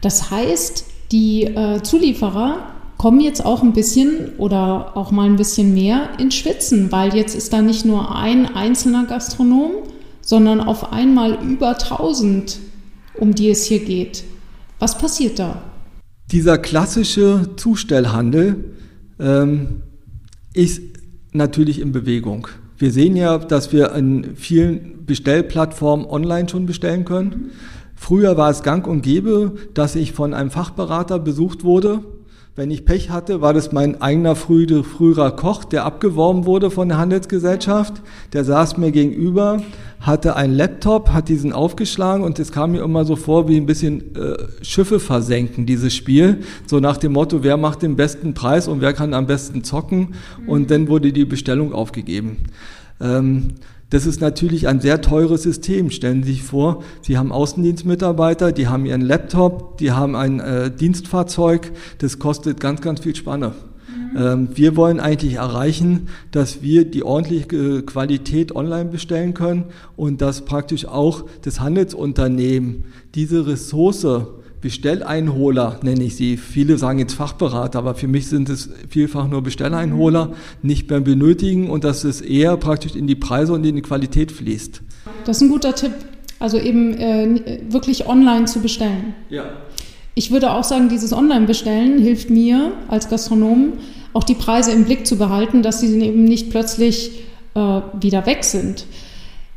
Das 0.06 0.30
heißt, 0.30 0.86
die 1.12 1.46
äh, 1.46 1.82
Zulieferer 1.82 2.76
kommen 2.96 3.22
jetzt 3.22 3.44
auch 3.44 3.63
ein 3.63 3.74
bisschen 3.74 4.36
oder 4.38 4.96
auch 4.96 5.10
mal 5.10 5.26
ein 5.26 5.36
bisschen 5.36 5.74
mehr 5.74 6.10
ins 6.20 6.36
Schwitzen, 6.36 6.91
weil 6.91 7.15
jetzt 7.15 7.34
ist 7.34 7.52
da 7.52 7.63
nicht 7.63 7.86
nur 7.86 8.15
ein 8.15 8.46
einzelner 8.56 9.08
Gastronom, 9.08 9.72
sondern 10.22 10.62
auf 10.62 10.94
einmal 10.94 11.39
über 11.44 11.70
1000, 11.70 12.60
um 13.15 13.34
die 13.34 13.50
es 13.50 13.65
hier 13.65 13.84
geht. 13.84 14.24
Was 14.78 14.96
passiert 14.96 15.39
da? 15.39 15.63
Dieser 16.32 16.60
klassische 16.60 17.56
Zustellhandel 17.56 18.76
ähm, 19.20 19.82
ist 20.54 20.84
natürlich 21.32 21.82
in 21.82 21.91
Bewegung. 21.91 22.48
Wir 22.78 22.91
sehen 22.91 23.15
ja, 23.15 23.39
dass 23.39 23.74
wir 23.74 23.91
in 23.96 24.36
vielen 24.36 25.04
Bestellplattformen 25.08 26.06
online 26.06 26.48
schon 26.48 26.68
bestellen 26.68 27.06
können. 27.06 27.50
Früher 28.06 28.38
war 28.38 28.52
es 28.52 28.62
gang 28.62 28.86
und 28.86 29.02
gäbe, 29.02 29.54
dass 29.74 29.96
ich 29.96 30.13
von 30.13 30.36
einem 30.36 30.52
Fachberater 30.52 31.18
besucht 31.18 31.63
wurde 31.63 32.02
wenn 32.58 32.72
ich 32.72 32.86
Pech 32.86 33.10
hatte, 33.10 33.41
war 33.41 33.54
das 33.54 33.74
mein 33.74 34.02
eigener 34.02 34.34
früherer 34.34 35.32
Koch, 35.32 35.65
der 35.65 35.84
abgeworben 35.84 36.46
wurde 36.46 36.72
von 36.72 36.88
der 36.88 36.98
Handelsgesellschaft. 36.98 38.02
Der 38.32 38.46
saß 38.46 38.78
mir 38.78 38.94
gegenüber, 38.94 39.62
hatte 40.00 40.38
einen 40.38 40.54
Laptop, 40.54 41.10
hat 41.10 41.28
diesen 41.28 41.52
aufgeschlagen 41.52 42.24
und 42.24 42.39
es 42.39 42.54
kam 42.54 42.72
mir 42.72 42.82
immer 42.82 43.04
so 43.04 43.18
vor 43.18 43.50
wie 43.50 43.58
ein 43.58 43.65
bisschen 43.65 44.15
äh, 44.15 44.38
Schiffe 44.62 45.02
versenken, 45.02 45.65
dieses 45.65 45.94
Spiel. 45.94 46.44
So 46.65 46.80
nach 46.80 46.96
dem 46.96 47.12
Motto, 47.12 47.44
wer 47.44 47.58
macht 47.58 47.82
den 47.82 47.98
besten 47.98 48.34
Preis 48.34 48.70
und 48.70 48.80
wer 48.80 48.94
kann 48.94 49.13
am 49.13 49.28
besten 49.28 49.65
zocken. 49.65 50.15
Und 50.48 50.72
dann 50.72 50.88
wurde 50.88 51.12
die 51.12 51.26
Bestellung 51.26 51.74
aufgegeben. 51.74 52.38
Ähm, 53.02 53.56
das 53.89 54.06
ist 54.06 54.19
natürlich 54.19 54.67
ein 54.67 54.82
sehr 54.82 55.02
teures 55.02 55.43
System. 55.43 55.91
Stellen 55.91 56.24
Sie 56.24 56.34
sich 56.34 56.43
vor, 56.43 56.84
Sie 57.02 57.17
haben 57.17 57.32
Außendienstmitarbeiter, 57.32 58.52
die 58.52 58.67
haben 58.67 58.86
ihren 58.86 59.02
Laptop, 59.02 59.78
die 59.78 59.91
haben 59.91 60.15
ein 60.15 60.39
äh, 60.39 60.71
Dienstfahrzeug, 60.71 61.71
das 62.00 62.19
kostet 62.19 62.60
ganz, 62.60 62.82
ganz 62.82 63.02
viel 63.02 63.15
Spanne. 63.15 63.54
Ähm, 64.15 64.50
wir 64.54 64.76
wollen 64.76 65.00
eigentlich 65.00 65.36
erreichen, 65.36 66.08
dass 66.32 66.62
wir 66.62 66.86
die 66.86 67.04
ordentliche 67.04 67.84
Qualität 67.84 68.56
online 68.56 68.86
bestellen 68.86 69.34
können 69.34 69.65
und 69.95 70.21
dass 70.21 70.45
praktisch 70.45 70.86
auch 70.86 71.26
das 71.41 71.60
Handelsunternehmen 71.60 72.86
diese 73.13 73.45
Ressource 73.45 74.08
Bestelleinholer 74.62 75.80
nenne 75.84 76.04
ich 76.04 76.15
sie. 76.15 76.38
Viele 76.38 76.78
sagen 76.78 77.00
jetzt 77.00 77.13
Fachberater, 77.13 77.80
aber 77.80 77.96
für 77.96 78.08
mich 78.08 78.28
sind 78.28 78.50
es 78.50 78.70
vielfach 78.89 79.28
nur 79.28 79.41
Bestelleinholer, 79.41 80.34
nicht 80.62 80.89
mehr 80.89 81.02
benötigen 81.02 81.70
und 81.70 81.84
dass 81.84 82.04
es 82.04 82.22
eher 82.22 82.58
praktisch 82.58 82.96
in 82.96 83.08
die 83.08 83.15
Preise 83.15 83.54
und 83.54 83.65
in 83.65 83.76
die 83.76 83.82
Qualität 83.82 84.32
fließt. 84.32 84.82
Das 85.26 85.38
ist 85.38 85.44
ein 85.44 85.50
guter 85.50 85.76
Tipp. 85.76 85.94
Also 86.39 86.58
eben 86.58 86.98
äh, 86.98 87.62
wirklich 87.70 88.08
online 88.08 88.46
zu 88.46 88.60
bestellen. 88.60 89.15
Ja. 89.30 89.46
Ich 90.15 90.32
würde 90.32 90.52
auch 90.52 90.63
sagen, 90.63 90.89
dieses 90.89 91.13
Online-Bestellen 91.13 92.00
hilft 92.00 92.30
mir 92.30 92.72
als 92.88 93.10
Gastronom, 93.10 93.74
auch 94.13 94.24
die 94.24 94.34
Preise 94.34 94.72
im 94.72 94.86
Blick 94.86 95.06
zu 95.06 95.18
behalten, 95.18 95.62
dass 95.62 95.82
sie 95.82 96.00
eben 96.00 96.24
nicht 96.24 96.50
plötzlich 96.50 97.24
äh, 97.54 97.60
wieder 98.00 98.26
weg 98.26 98.44
sind. 98.44 98.86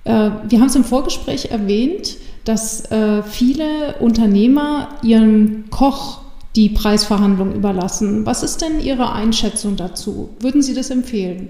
Äh, 0.04 0.30
wir 0.48 0.60
haben 0.60 0.66
es 0.66 0.76
im 0.76 0.84
Vorgespräch 0.84 1.50
erwähnt, 1.50 2.16
dass 2.48 2.90
äh, 2.90 3.22
viele 3.22 3.96
Unternehmer 4.00 4.88
ihrem 5.02 5.68
Koch 5.68 6.22
die 6.56 6.70
Preisverhandlung 6.70 7.54
überlassen. 7.54 8.24
Was 8.24 8.42
ist 8.42 8.62
denn 8.62 8.80
Ihre 8.80 9.12
Einschätzung 9.12 9.76
dazu? 9.76 10.30
Würden 10.40 10.62
Sie 10.62 10.72
das 10.72 10.88
empfehlen? 10.88 11.48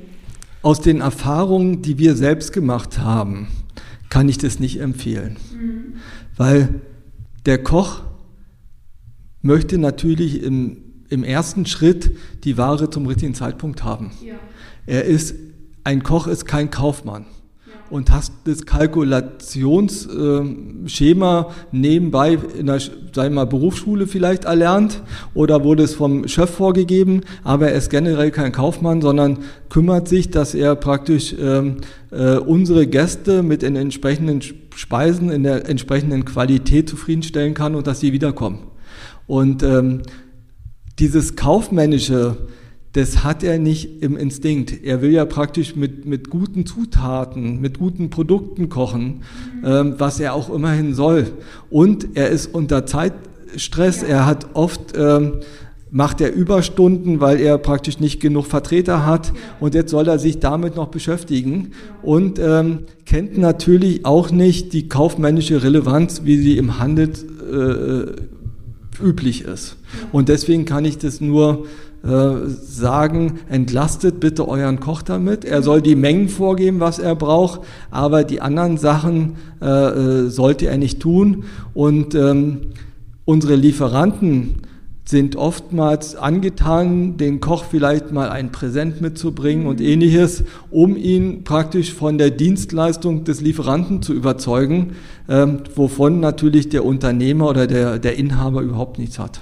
Aus 0.60 0.80
den 0.80 1.00
Erfahrungen, 1.00 1.82
die 1.82 1.98
wir 1.98 2.16
selbst 2.16 2.52
gemacht 2.52 2.98
haben, 2.98 3.46
kann 4.10 4.28
ich 4.28 4.38
das 4.38 4.58
nicht 4.58 4.80
empfehlen. 4.80 5.36
Mhm. 5.52 5.94
Weil 6.36 6.80
der 7.46 7.62
Koch 7.62 8.02
möchte 9.40 9.78
natürlich 9.78 10.42
im, 10.42 10.78
im 11.10 11.22
ersten 11.22 11.64
Schritt 11.64 12.10
die 12.42 12.58
Ware 12.58 12.90
zum 12.90 13.06
richtigen 13.06 13.34
Zeitpunkt 13.34 13.84
haben. 13.84 14.10
Ja. 14.26 14.34
Er 14.86 15.04
ist, 15.04 15.36
ein 15.84 16.02
Koch 16.02 16.26
ist 16.26 16.44
kein 16.44 16.70
Kaufmann 16.70 17.26
und 17.90 18.10
hast 18.10 18.32
das 18.44 18.66
Kalkulationsschema 18.66 21.50
nebenbei 21.72 22.38
in 22.58 22.66
der 22.66 22.80
sagen 23.12 23.34
mal, 23.34 23.46
Berufsschule 23.46 24.06
vielleicht 24.06 24.44
erlernt 24.44 25.02
oder 25.34 25.64
wurde 25.64 25.82
es 25.82 25.94
vom 25.94 26.28
Chef 26.28 26.50
vorgegeben, 26.50 27.22
aber 27.44 27.70
er 27.70 27.76
ist 27.76 27.90
generell 27.90 28.30
kein 28.30 28.52
Kaufmann, 28.52 29.02
sondern 29.02 29.38
kümmert 29.68 30.08
sich, 30.08 30.30
dass 30.30 30.54
er 30.54 30.76
praktisch 30.76 31.34
ähm, 31.38 31.76
äh, 32.10 32.36
unsere 32.36 32.86
Gäste 32.86 33.42
mit 33.42 33.60
den 33.62 33.76
entsprechenden 33.76 34.40
Speisen 34.74 35.30
in 35.30 35.42
der 35.42 35.68
entsprechenden 35.68 36.24
Qualität 36.24 36.88
zufriedenstellen 36.88 37.52
kann 37.54 37.74
und 37.74 37.86
dass 37.86 38.00
sie 38.00 38.12
wiederkommen. 38.12 38.60
Und 39.26 39.62
ähm, 39.62 40.02
dieses 40.98 41.36
kaufmännische 41.36 42.36
das 42.92 43.22
hat 43.22 43.42
er 43.42 43.58
nicht 43.58 44.02
im 44.02 44.16
Instinkt. 44.16 44.82
Er 44.82 45.02
will 45.02 45.10
ja 45.10 45.24
praktisch 45.24 45.76
mit, 45.76 46.06
mit 46.06 46.30
guten 46.30 46.64
Zutaten, 46.64 47.60
mit 47.60 47.78
guten 47.78 48.08
Produkten 48.10 48.68
kochen, 48.68 49.22
ähm, 49.64 49.94
was 49.98 50.20
er 50.20 50.34
auch 50.34 50.52
immerhin 50.52 50.94
soll. 50.94 51.26
Und 51.70 52.16
er 52.16 52.30
ist 52.30 52.54
unter 52.54 52.86
Zeitstress. 52.86 54.02
Er 54.02 54.24
hat 54.24 54.54
oft, 54.54 54.94
ähm, 54.96 55.34
macht 55.90 56.20
er 56.22 56.32
Überstunden, 56.32 57.20
weil 57.20 57.40
er 57.40 57.58
praktisch 57.58 58.00
nicht 58.00 58.20
genug 58.20 58.46
Vertreter 58.46 59.04
hat. 59.04 59.32
Und 59.60 59.74
jetzt 59.74 59.90
soll 59.90 60.08
er 60.08 60.18
sich 60.18 60.38
damit 60.38 60.74
noch 60.74 60.88
beschäftigen. 60.88 61.72
Und 62.02 62.38
ähm, 62.38 62.84
kennt 63.04 63.36
natürlich 63.36 64.06
auch 64.06 64.30
nicht 64.30 64.72
die 64.72 64.88
kaufmännische 64.88 65.62
Relevanz, 65.62 66.22
wie 66.24 66.38
sie 66.38 66.56
im 66.56 66.78
Handel 66.78 67.10
äh, 67.52 69.02
üblich 69.02 69.42
ist. 69.42 69.76
Und 70.10 70.28
deswegen 70.28 70.64
kann 70.64 70.84
ich 70.84 70.98
das 70.98 71.20
nur 71.20 71.66
sagen, 72.02 73.40
entlastet 73.48 74.20
bitte 74.20 74.46
euren 74.46 74.80
Koch 74.80 75.02
damit. 75.02 75.44
Er 75.44 75.62
soll 75.62 75.82
die 75.82 75.96
Mengen 75.96 76.28
vorgeben, 76.28 76.80
was 76.80 76.98
er 76.98 77.16
braucht, 77.16 77.62
aber 77.90 78.24
die 78.24 78.40
anderen 78.40 78.78
Sachen 78.78 79.36
äh, 79.60 79.66
äh, 79.66 80.28
sollte 80.28 80.68
er 80.68 80.78
nicht 80.78 81.00
tun. 81.00 81.44
Und 81.74 82.14
ähm, 82.14 82.58
unsere 83.24 83.56
Lieferanten 83.56 84.62
sind 85.08 85.36
oftmals 85.36 86.16
angetan, 86.16 87.16
den 87.16 87.40
Koch 87.40 87.64
vielleicht 87.64 88.12
mal 88.12 88.28
ein 88.28 88.52
Präsent 88.52 89.00
mitzubringen 89.00 89.66
und 89.66 89.80
ähnliches, 89.80 90.44
um 90.70 90.96
ihn 90.96 91.44
praktisch 91.44 91.94
von 91.94 92.18
der 92.18 92.30
Dienstleistung 92.30 93.24
des 93.24 93.40
Lieferanten 93.40 94.02
zu 94.02 94.12
überzeugen, 94.12 94.92
ähm, 95.28 95.60
wovon 95.74 96.20
natürlich 96.20 96.68
der 96.68 96.84
Unternehmer 96.84 97.48
oder 97.48 97.66
der, 97.66 97.98
der 97.98 98.16
Inhaber 98.18 98.60
überhaupt 98.60 98.98
nichts 98.98 99.18
hat. 99.18 99.40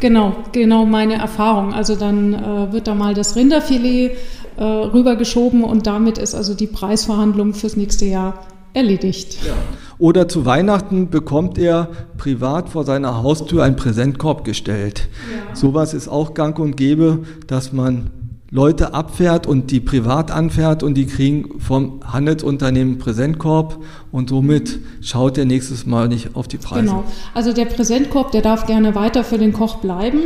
Genau, 0.00 0.36
genau 0.52 0.84
meine 0.84 1.14
Erfahrung. 1.14 1.74
Also 1.74 1.96
dann 1.96 2.34
äh, 2.34 2.72
wird 2.72 2.86
da 2.86 2.94
mal 2.94 3.14
das 3.14 3.36
Rinderfilet 3.36 4.12
äh, 4.56 4.62
rübergeschoben 4.62 5.64
und 5.64 5.86
damit 5.86 6.18
ist 6.18 6.34
also 6.34 6.54
die 6.54 6.66
Preisverhandlung 6.66 7.54
fürs 7.54 7.76
nächste 7.76 8.04
Jahr 8.04 8.46
erledigt. 8.74 9.38
Ja. 9.46 9.54
Oder 9.98 10.28
zu 10.28 10.44
Weihnachten 10.44 11.10
bekommt 11.10 11.58
er 11.58 11.88
privat 12.16 12.68
vor 12.68 12.84
seiner 12.84 13.22
Haustür 13.22 13.64
einen 13.64 13.76
Präsentkorb 13.76 14.44
gestellt. 14.44 15.08
Ja. 15.32 15.56
Sowas 15.56 15.94
ist 15.94 16.08
auch 16.08 16.34
gang 16.34 16.56
und 16.58 16.76
gäbe, 16.76 17.20
dass 17.48 17.72
man 17.72 18.10
Leute 18.50 18.94
abfährt 18.94 19.46
und 19.46 19.70
die 19.70 19.80
privat 19.80 20.30
anfährt 20.30 20.82
und 20.82 20.94
die 20.94 21.06
kriegen 21.06 21.60
vom 21.60 22.00
Handelsunternehmen 22.10 22.98
Präsentkorb 22.98 23.82
und 24.10 24.30
somit 24.30 24.78
schaut 25.02 25.36
er 25.36 25.44
nächstes 25.44 25.84
Mal 25.84 26.08
nicht 26.08 26.34
auf 26.34 26.48
die 26.48 26.56
Preise. 26.56 26.86
Genau. 26.86 27.04
Also 27.34 27.52
der 27.52 27.66
Präsentkorb, 27.66 28.32
der 28.32 28.40
darf 28.40 28.64
gerne 28.66 28.94
weiter 28.94 29.22
für 29.22 29.36
den 29.36 29.52
Koch 29.52 29.76
bleiben, 29.76 30.20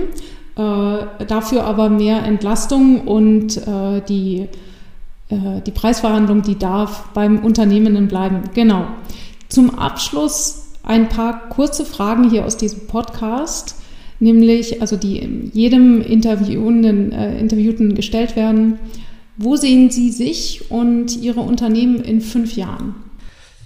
äh, 0.57 1.25
dafür 1.27 1.65
aber 1.65 1.89
mehr 1.89 2.23
Entlastung 2.23 3.01
und 3.01 3.57
äh, 3.57 4.01
die, 4.09 4.47
äh, 5.29 5.61
die 5.67 5.73
Preisverhandlung, 5.73 6.43
die 6.43 6.57
darf 6.57 7.07
beim 7.15 7.41
Unternehmenden 7.41 8.07
bleiben. 8.07 8.43
Genau. 8.55 8.87
Zum 9.49 9.77
Abschluss 9.77 10.69
ein 10.85 11.09
paar 11.09 11.49
kurze 11.49 11.85
Fragen 11.85 12.31
hier 12.31 12.47
aus 12.47 12.57
diesem 12.57 12.87
Podcast 12.87 13.82
nämlich, 14.23 14.81
also 14.81 14.97
die 14.97 15.51
jedem 15.53 16.01
Interviewenden, 16.01 17.13
äh, 17.13 17.39
Interviewten 17.39 17.95
gestellt 17.95 18.37
werden. 18.37 18.79
Wo 19.37 19.57
sehen 19.57 19.91
Sie 19.91 20.11
sich 20.11 20.71
und 20.71 21.21
Ihre 21.21 21.41
Unternehmen 21.41 22.01
in 22.01 22.21
fünf 22.21 22.55
Jahren? 22.57 22.95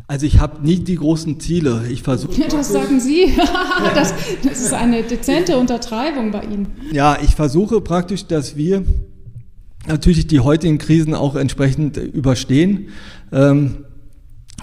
Also 0.09 0.25
ich 0.25 0.39
habe 0.39 0.65
nie 0.65 0.77
die 0.77 0.95
großen 0.95 1.41
Ziele. 1.41 1.85
Ich 1.91 2.03
versuche. 2.03 2.41
Das 2.51 2.73
sagen 2.73 3.01
Sie. 3.01 3.35
das, 3.95 4.15
das, 4.43 4.61
ist 4.61 4.73
eine 4.73 5.03
dezente 5.03 5.59
Untertreibung 5.59 6.31
bei 6.31 6.43
Ihnen. 6.43 6.69
Ja, 6.93 7.19
ich 7.23 7.35
versuche 7.35 7.81
praktisch, 7.81 8.27
dass 8.27 8.57
wir 8.57 8.85
natürlich 9.87 10.27
die 10.27 10.41
heutigen 10.41 10.79
Krisen 10.79 11.15
auch 11.15 11.35
entsprechend 11.35 11.97
überstehen. 11.97 12.89
Ähm, 13.33 13.85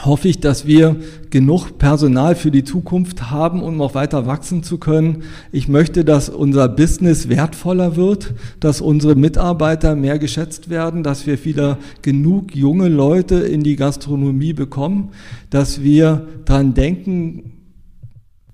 hoffe 0.02 0.28
ich, 0.28 0.40
dass 0.40 0.66
wir 0.66 0.96
genug 1.30 1.78
Personal 1.78 2.36
für 2.36 2.52
die 2.52 2.64
Zukunft 2.64 3.30
haben, 3.30 3.62
um 3.62 3.80
auch 3.82 3.94
weiter 3.94 4.26
wachsen 4.26 4.64
zu 4.64 4.78
können. 4.78 5.24
Ich 5.52 5.68
möchte, 5.68 6.04
dass 6.04 6.30
unser 6.30 6.68
Business 6.68 7.30
wertvoller 7.30 7.96
wird, 7.96 8.34
dass 8.60 8.82
unsere 8.82 9.16
Mitarbeiter 9.16 9.96
mehr 9.96 10.18
geschätzt 10.18 10.70
werden, 10.70 11.04
dass 11.04 11.28
wir 11.28 11.44
wieder 11.46 11.78
genug 12.02 12.56
junge 12.56 12.90
Leute 12.90 13.36
in 13.36 13.64
die 13.64 13.76
Gastronomie 13.76 14.54
bekommen, 14.54 15.12
dass 15.50 15.84
wir 15.84 16.28
daran 16.46 16.74
denken, 16.74 17.52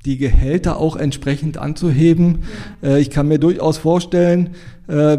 die 0.06 0.18
Gehälter 0.18 0.78
auch 0.78 0.96
entsprechend 0.96 1.58
anzuheben. 1.58 2.40
Äh, 2.84 3.02
ich 3.02 3.10
kann 3.10 3.28
mir 3.28 3.40
durchaus 3.40 3.78
vorstellen, 3.78 4.52
äh, 4.88 5.18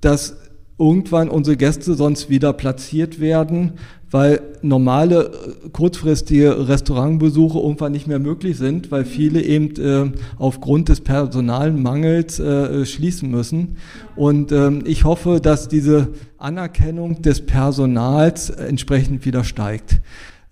dass 0.00 0.36
irgendwann 0.78 1.28
unsere 1.28 1.56
Gäste 1.56 1.94
sonst 1.94 2.28
wieder 2.28 2.52
platziert 2.52 3.20
werden, 3.20 3.74
weil 4.12 4.42
normale 4.60 5.24
äh, 5.24 5.68
kurzfristige 5.70 6.68
Restaurantbesuche 6.68 7.58
irgendwann 7.58 7.92
nicht 7.92 8.06
mehr 8.06 8.18
möglich 8.18 8.58
sind, 8.58 8.90
weil 8.90 9.04
viele 9.04 9.42
eben 9.42 9.74
äh, 9.76 10.12
aufgrund 10.38 10.90
des 10.90 11.00
Personalmangels 11.00 12.38
äh, 12.38 12.84
schließen 12.84 13.30
müssen. 13.30 13.78
Und 14.14 14.52
ähm, 14.52 14.84
ich 14.84 15.04
hoffe, 15.04 15.40
dass 15.42 15.66
diese 15.66 16.08
Anerkennung 16.36 17.22
des 17.22 17.46
Personals 17.46 18.50
entsprechend 18.50 19.24
wieder 19.24 19.44
steigt. 19.44 20.02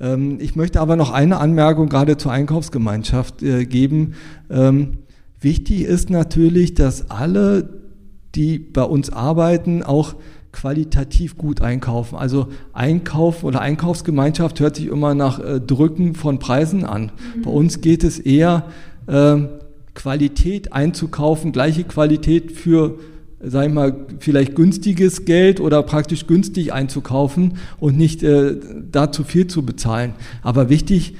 Ähm, 0.01 0.39
ich 0.41 0.57
möchte 0.57 0.81
aber 0.81 0.97
noch 0.97 1.13
eine 1.13 1.37
Anmerkung 1.37 1.91
gerade 1.91 2.17
zur 2.17 2.33
Einkaufsgemeinschaft 2.33 3.43
äh, 3.43 3.67
geben. 3.67 4.15
Ähm, 4.49 4.99
wichtig 5.39 5.83
ist 5.83 6.09
natürlich, 6.09 6.73
dass 6.73 7.11
alle, 7.11 7.69
die 8.35 8.59
bei 8.59 8.85
uns 8.85 9.11
arbeiten, 9.11 9.83
auch 9.83 10.15
qualitativ 10.53 11.37
gut 11.37 11.61
einkaufen. 11.61 12.17
Also 12.17 12.49
Einkauf 12.73 13.45
oder 13.45 13.61
Einkaufsgemeinschaft 13.61 14.61
hört 14.61 14.77
sich 14.77 14.87
immer 14.87 15.15
nach 15.15 15.39
äh, 15.39 15.61
Drücken 15.61 16.15
von 16.15 16.39
Preisen 16.39 16.85
an. 16.85 17.13
Mhm. 17.37 17.43
Bei 17.43 17.51
uns 17.51 17.81
geht 17.81 18.05
es 18.05 18.19
eher 18.19 18.65
äh, 19.07 19.37
Qualität 19.95 20.73
einzukaufen, 20.73 21.53
gleiche 21.53 21.85
Qualität 21.85 22.53
für 22.53 22.99
sag 23.43 23.69
ich 23.69 23.73
mal, 23.73 24.07
vielleicht 24.19 24.55
günstiges 24.55 25.25
Geld 25.25 25.61
oder 25.61 25.83
praktisch 25.83 26.27
günstig 26.27 26.73
einzukaufen 26.75 27.55
und 27.79 27.97
nicht 27.97 28.23
äh, 28.23 28.57
da 28.93 29.11
zu 29.13 29.25
viel 29.25 29.47
zu 29.47 29.65
bezahlen. 29.65 30.13
Aber 30.43 30.69
wichtig, 30.69 31.15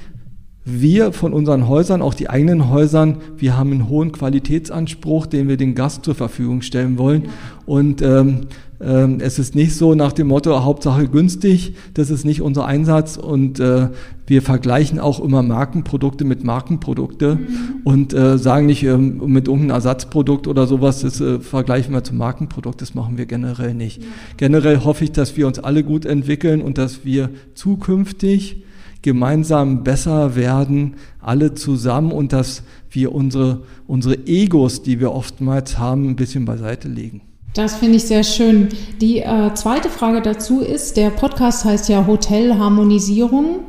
wir 0.63 1.11
von 1.11 1.33
unseren 1.33 1.67
Häusern, 1.67 2.01
auch 2.01 2.13
die 2.13 2.29
eigenen 2.29 2.69
Häusern, 2.69 3.17
wir 3.37 3.57
haben 3.57 3.71
einen 3.71 3.89
hohen 3.89 4.11
Qualitätsanspruch, 4.11 5.25
den 5.25 5.47
wir 5.47 5.57
den 5.57 5.73
Gast 5.73 6.05
zur 6.05 6.13
Verfügung 6.13 6.61
stellen 6.61 6.99
wollen. 6.99 7.29
Und 7.65 8.01
ähm, 8.03 8.41
ähm, 8.79 9.17
es 9.21 9.39
ist 9.39 9.55
nicht 9.55 9.75
so 9.75 9.95
nach 9.95 10.11
dem 10.11 10.27
Motto 10.27 10.63
Hauptsache 10.63 11.07
günstig, 11.07 11.75
das 11.95 12.11
ist 12.11 12.25
nicht 12.25 12.41
unser 12.41 12.65
Einsatz. 12.65 13.17
Und 13.17 13.59
äh, 13.59 13.89
wir 14.27 14.43
vergleichen 14.43 14.99
auch 14.99 15.19
immer 15.19 15.41
Markenprodukte 15.41 16.25
mit 16.25 16.43
Markenprodukte 16.43 17.35
mhm. 17.35 17.47
und 17.83 18.13
äh, 18.13 18.37
sagen 18.37 18.67
nicht 18.67 18.83
ähm, 18.83 19.21
mit 19.25 19.47
irgendeinem 19.47 19.75
Ersatzprodukt 19.75 20.47
oder 20.47 20.67
sowas, 20.67 21.01
das 21.01 21.19
äh, 21.21 21.39
vergleichen 21.39 21.93
wir 21.93 22.03
zum 22.03 22.17
Markenprodukt, 22.17 22.81
das 22.81 22.93
machen 22.93 23.17
wir 23.17 23.25
generell 23.25 23.73
nicht. 23.73 24.03
Ja. 24.03 24.09
Generell 24.37 24.83
hoffe 24.83 25.05
ich, 25.05 25.11
dass 25.11 25.37
wir 25.37 25.47
uns 25.47 25.57
alle 25.57 25.83
gut 25.83 26.05
entwickeln 26.05 26.61
und 26.61 26.77
dass 26.77 27.03
wir 27.03 27.29
zukünftig 27.55 28.63
gemeinsam 29.01 29.83
besser 29.83 30.35
werden, 30.35 30.95
alle 31.19 31.53
zusammen 31.53 32.11
und 32.11 32.33
dass 32.33 32.63
wir 32.89 33.13
unsere, 33.13 33.63
unsere 33.87 34.27
Egos, 34.27 34.83
die 34.83 34.99
wir 34.99 35.11
oftmals 35.11 35.77
haben, 35.77 36.09
ein 36.09 36.15
bisschen 36.15 36.45
beiseite 36.45 36.87
legen. 36.87 37.21
Das 37.53 37.75
finde 37.75 37.97
ich 37.97 38.03
sehr 38.03 38.23
schön. 38.23 38.69
Die 39.01 39.19
äh, 39.19 39.53
zweite 39.55 39.89
Frage 39.89 40.21
dazu 40.21 40.61
ist, 40.61 40.95
der 40.95 41.09
Podcast 41.09 41.65
heißt 41.65 41.89
ja 41.89 42.07
Hotelharmonisierung. 42.07 43.61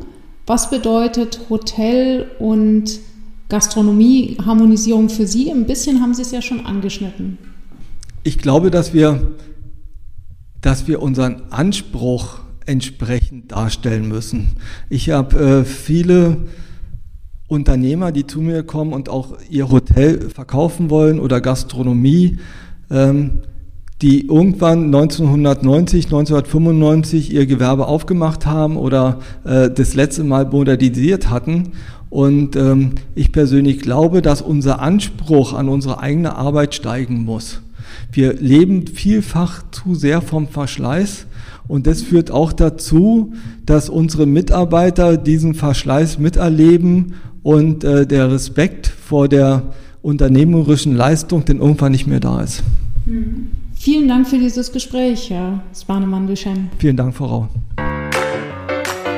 Was 0.47 0.71
bedeutet 0.71 1.41
Hotel 1.51 2.31
und 2.39 3.01
Gastronomieharmonisierung 3.49 5.09
für 5.09 5.27
Sie? 5.27 5.51
Ein 5.51 5.67
bisschen 5.67 6.01
haben 6.01 6.15
Sie 6.15 6.23
es 6.23 6.31
ja 6.31 6.43
schon 6.43 6.65
angeschnitten. 6.65 7.39
Ich 8.23 8.39
glaube, 8.39 8.71
dass 8.71 8.95
wir, 8.95 9.33
dass 10.61 10.87
wir 10.87 11.03
unseren 11.03 11.43
Anspruch 11.51 12.39
entsprechend 12.67 13.53
darstellen 13.53 14.09
müssen. 14.09 14.53
Ich 14.89 15.11
habe 15.11 15.39
äh, 15.39 15.65
viele 15.65 16.39
Unternehmer, 17.49 18.13
die 18.13 18.27
zu 18.27 18.41
mir 18.41 18.63
kommen 18.63 18.93
und 18.93 19.09
auch 19.09 19.37
ihr 19.51 19.71
Hotel 19.71 20.31
verkaufen 20.31 20.91
wollen 20.91 21.21
oder 21.21 21.41
Gastronomie, 21.41 22.39
ähm, 22.91 23.41
die 24.01 24.27
irgendwann 24.27 24.87
1990, 24.87 26.07
1995 26.07 27.33
ihr 27.33 27.47
Gewerbe 27.47 27.87
aufgemacht 27.87 28.47
haben 28.47 28.77
oder 28.77 29.21
äh, 29.45 29.71
das 29.71 29.95
letzte 29.95 30.25
Mal 30.25 30.47
modernisiert 30.47 31.31
hatten. 31.31 31.73
Und 32.11 32.57
ähm, 32.57 32.97
ich 33.15 33.33
persönlich 33.33 33.81
glaube, 33.81 34.21
dass 34.23 34.43
unser 34.43 34.81
Anspruch 34.81 35.53
an 35.53 35.69
unsere 35.69 36.01
eigene 36.01 36.35
Arbeit 36.35 36.75
steigen 36.75 37.25
muss. 37.25 37.63
Wir 38.11 38.35
leben 38.35 38.87
vielfach 38.87 39.63
zu 39.71 39.95
sehr 39.95 40.21
vom 40.21 40.49
Verschleiß 40.49 41.27
und 41.69 41.87
das 41.87 42.03
führt 42.03 42.31
auch 42.31 42.53
dazu, 42.53 43.33
dass 43.65 43.89
unsere 43.89 44.27
Mitarbeiter 44.27 45.17
diesen 45.17 45.55
Verschleiß 45.55 46.19
miterleben 46.19 47.15
und 47.43 47.85
äh, 47.85 48.07
der 48.07 48.31
Respekt 48.31 48.87
vor 48.87 49.29
der 49.29 49.73
unternehmerischen 50.03 50.97
Leistung 50.97 51.45
denn 51.45 51.59
irgendwann 51.59 51.93
nicht 51.93 52.07
mehr 52.07 52.21
da 52.21 52.41
ist. 52.43 52.63
Mhm. 53.07 53.49
Vielen 53.75 54.07
Dank 54.07 54.29
für 54.29 54.39
dieses 54.39 54.71
Gespräch, 54.71 55.29
Herr 55.31 55.61
Spanemann-Duchen. 55.75 56.71
Vielen 56.79 56.97
Dank, 56.97 57.15
Frau 57.17 57.27
Rau. 57.27 57.49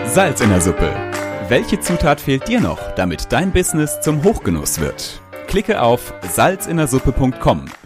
Salz 0.07 0.41
in 0.41 0.49
der 0.49 0.63
Suppe. 0.63 0.91
Welche 1.51 1.79
Zutat 1.81 2.19
fehlt 2.19 2.49
dir 2.49 2.61
noch, 2.61 2.79
damit 2.97 3.27
dein 3.31 3.53
Business 3.53 4.01
zum 4.01 4.25
Hochgenuss 4.25 4.81
wird? 4.81 5.21
Klicke 5.49 5.83
auf 5.83 6.15
salzinnersuppe.com, 6.33 7.67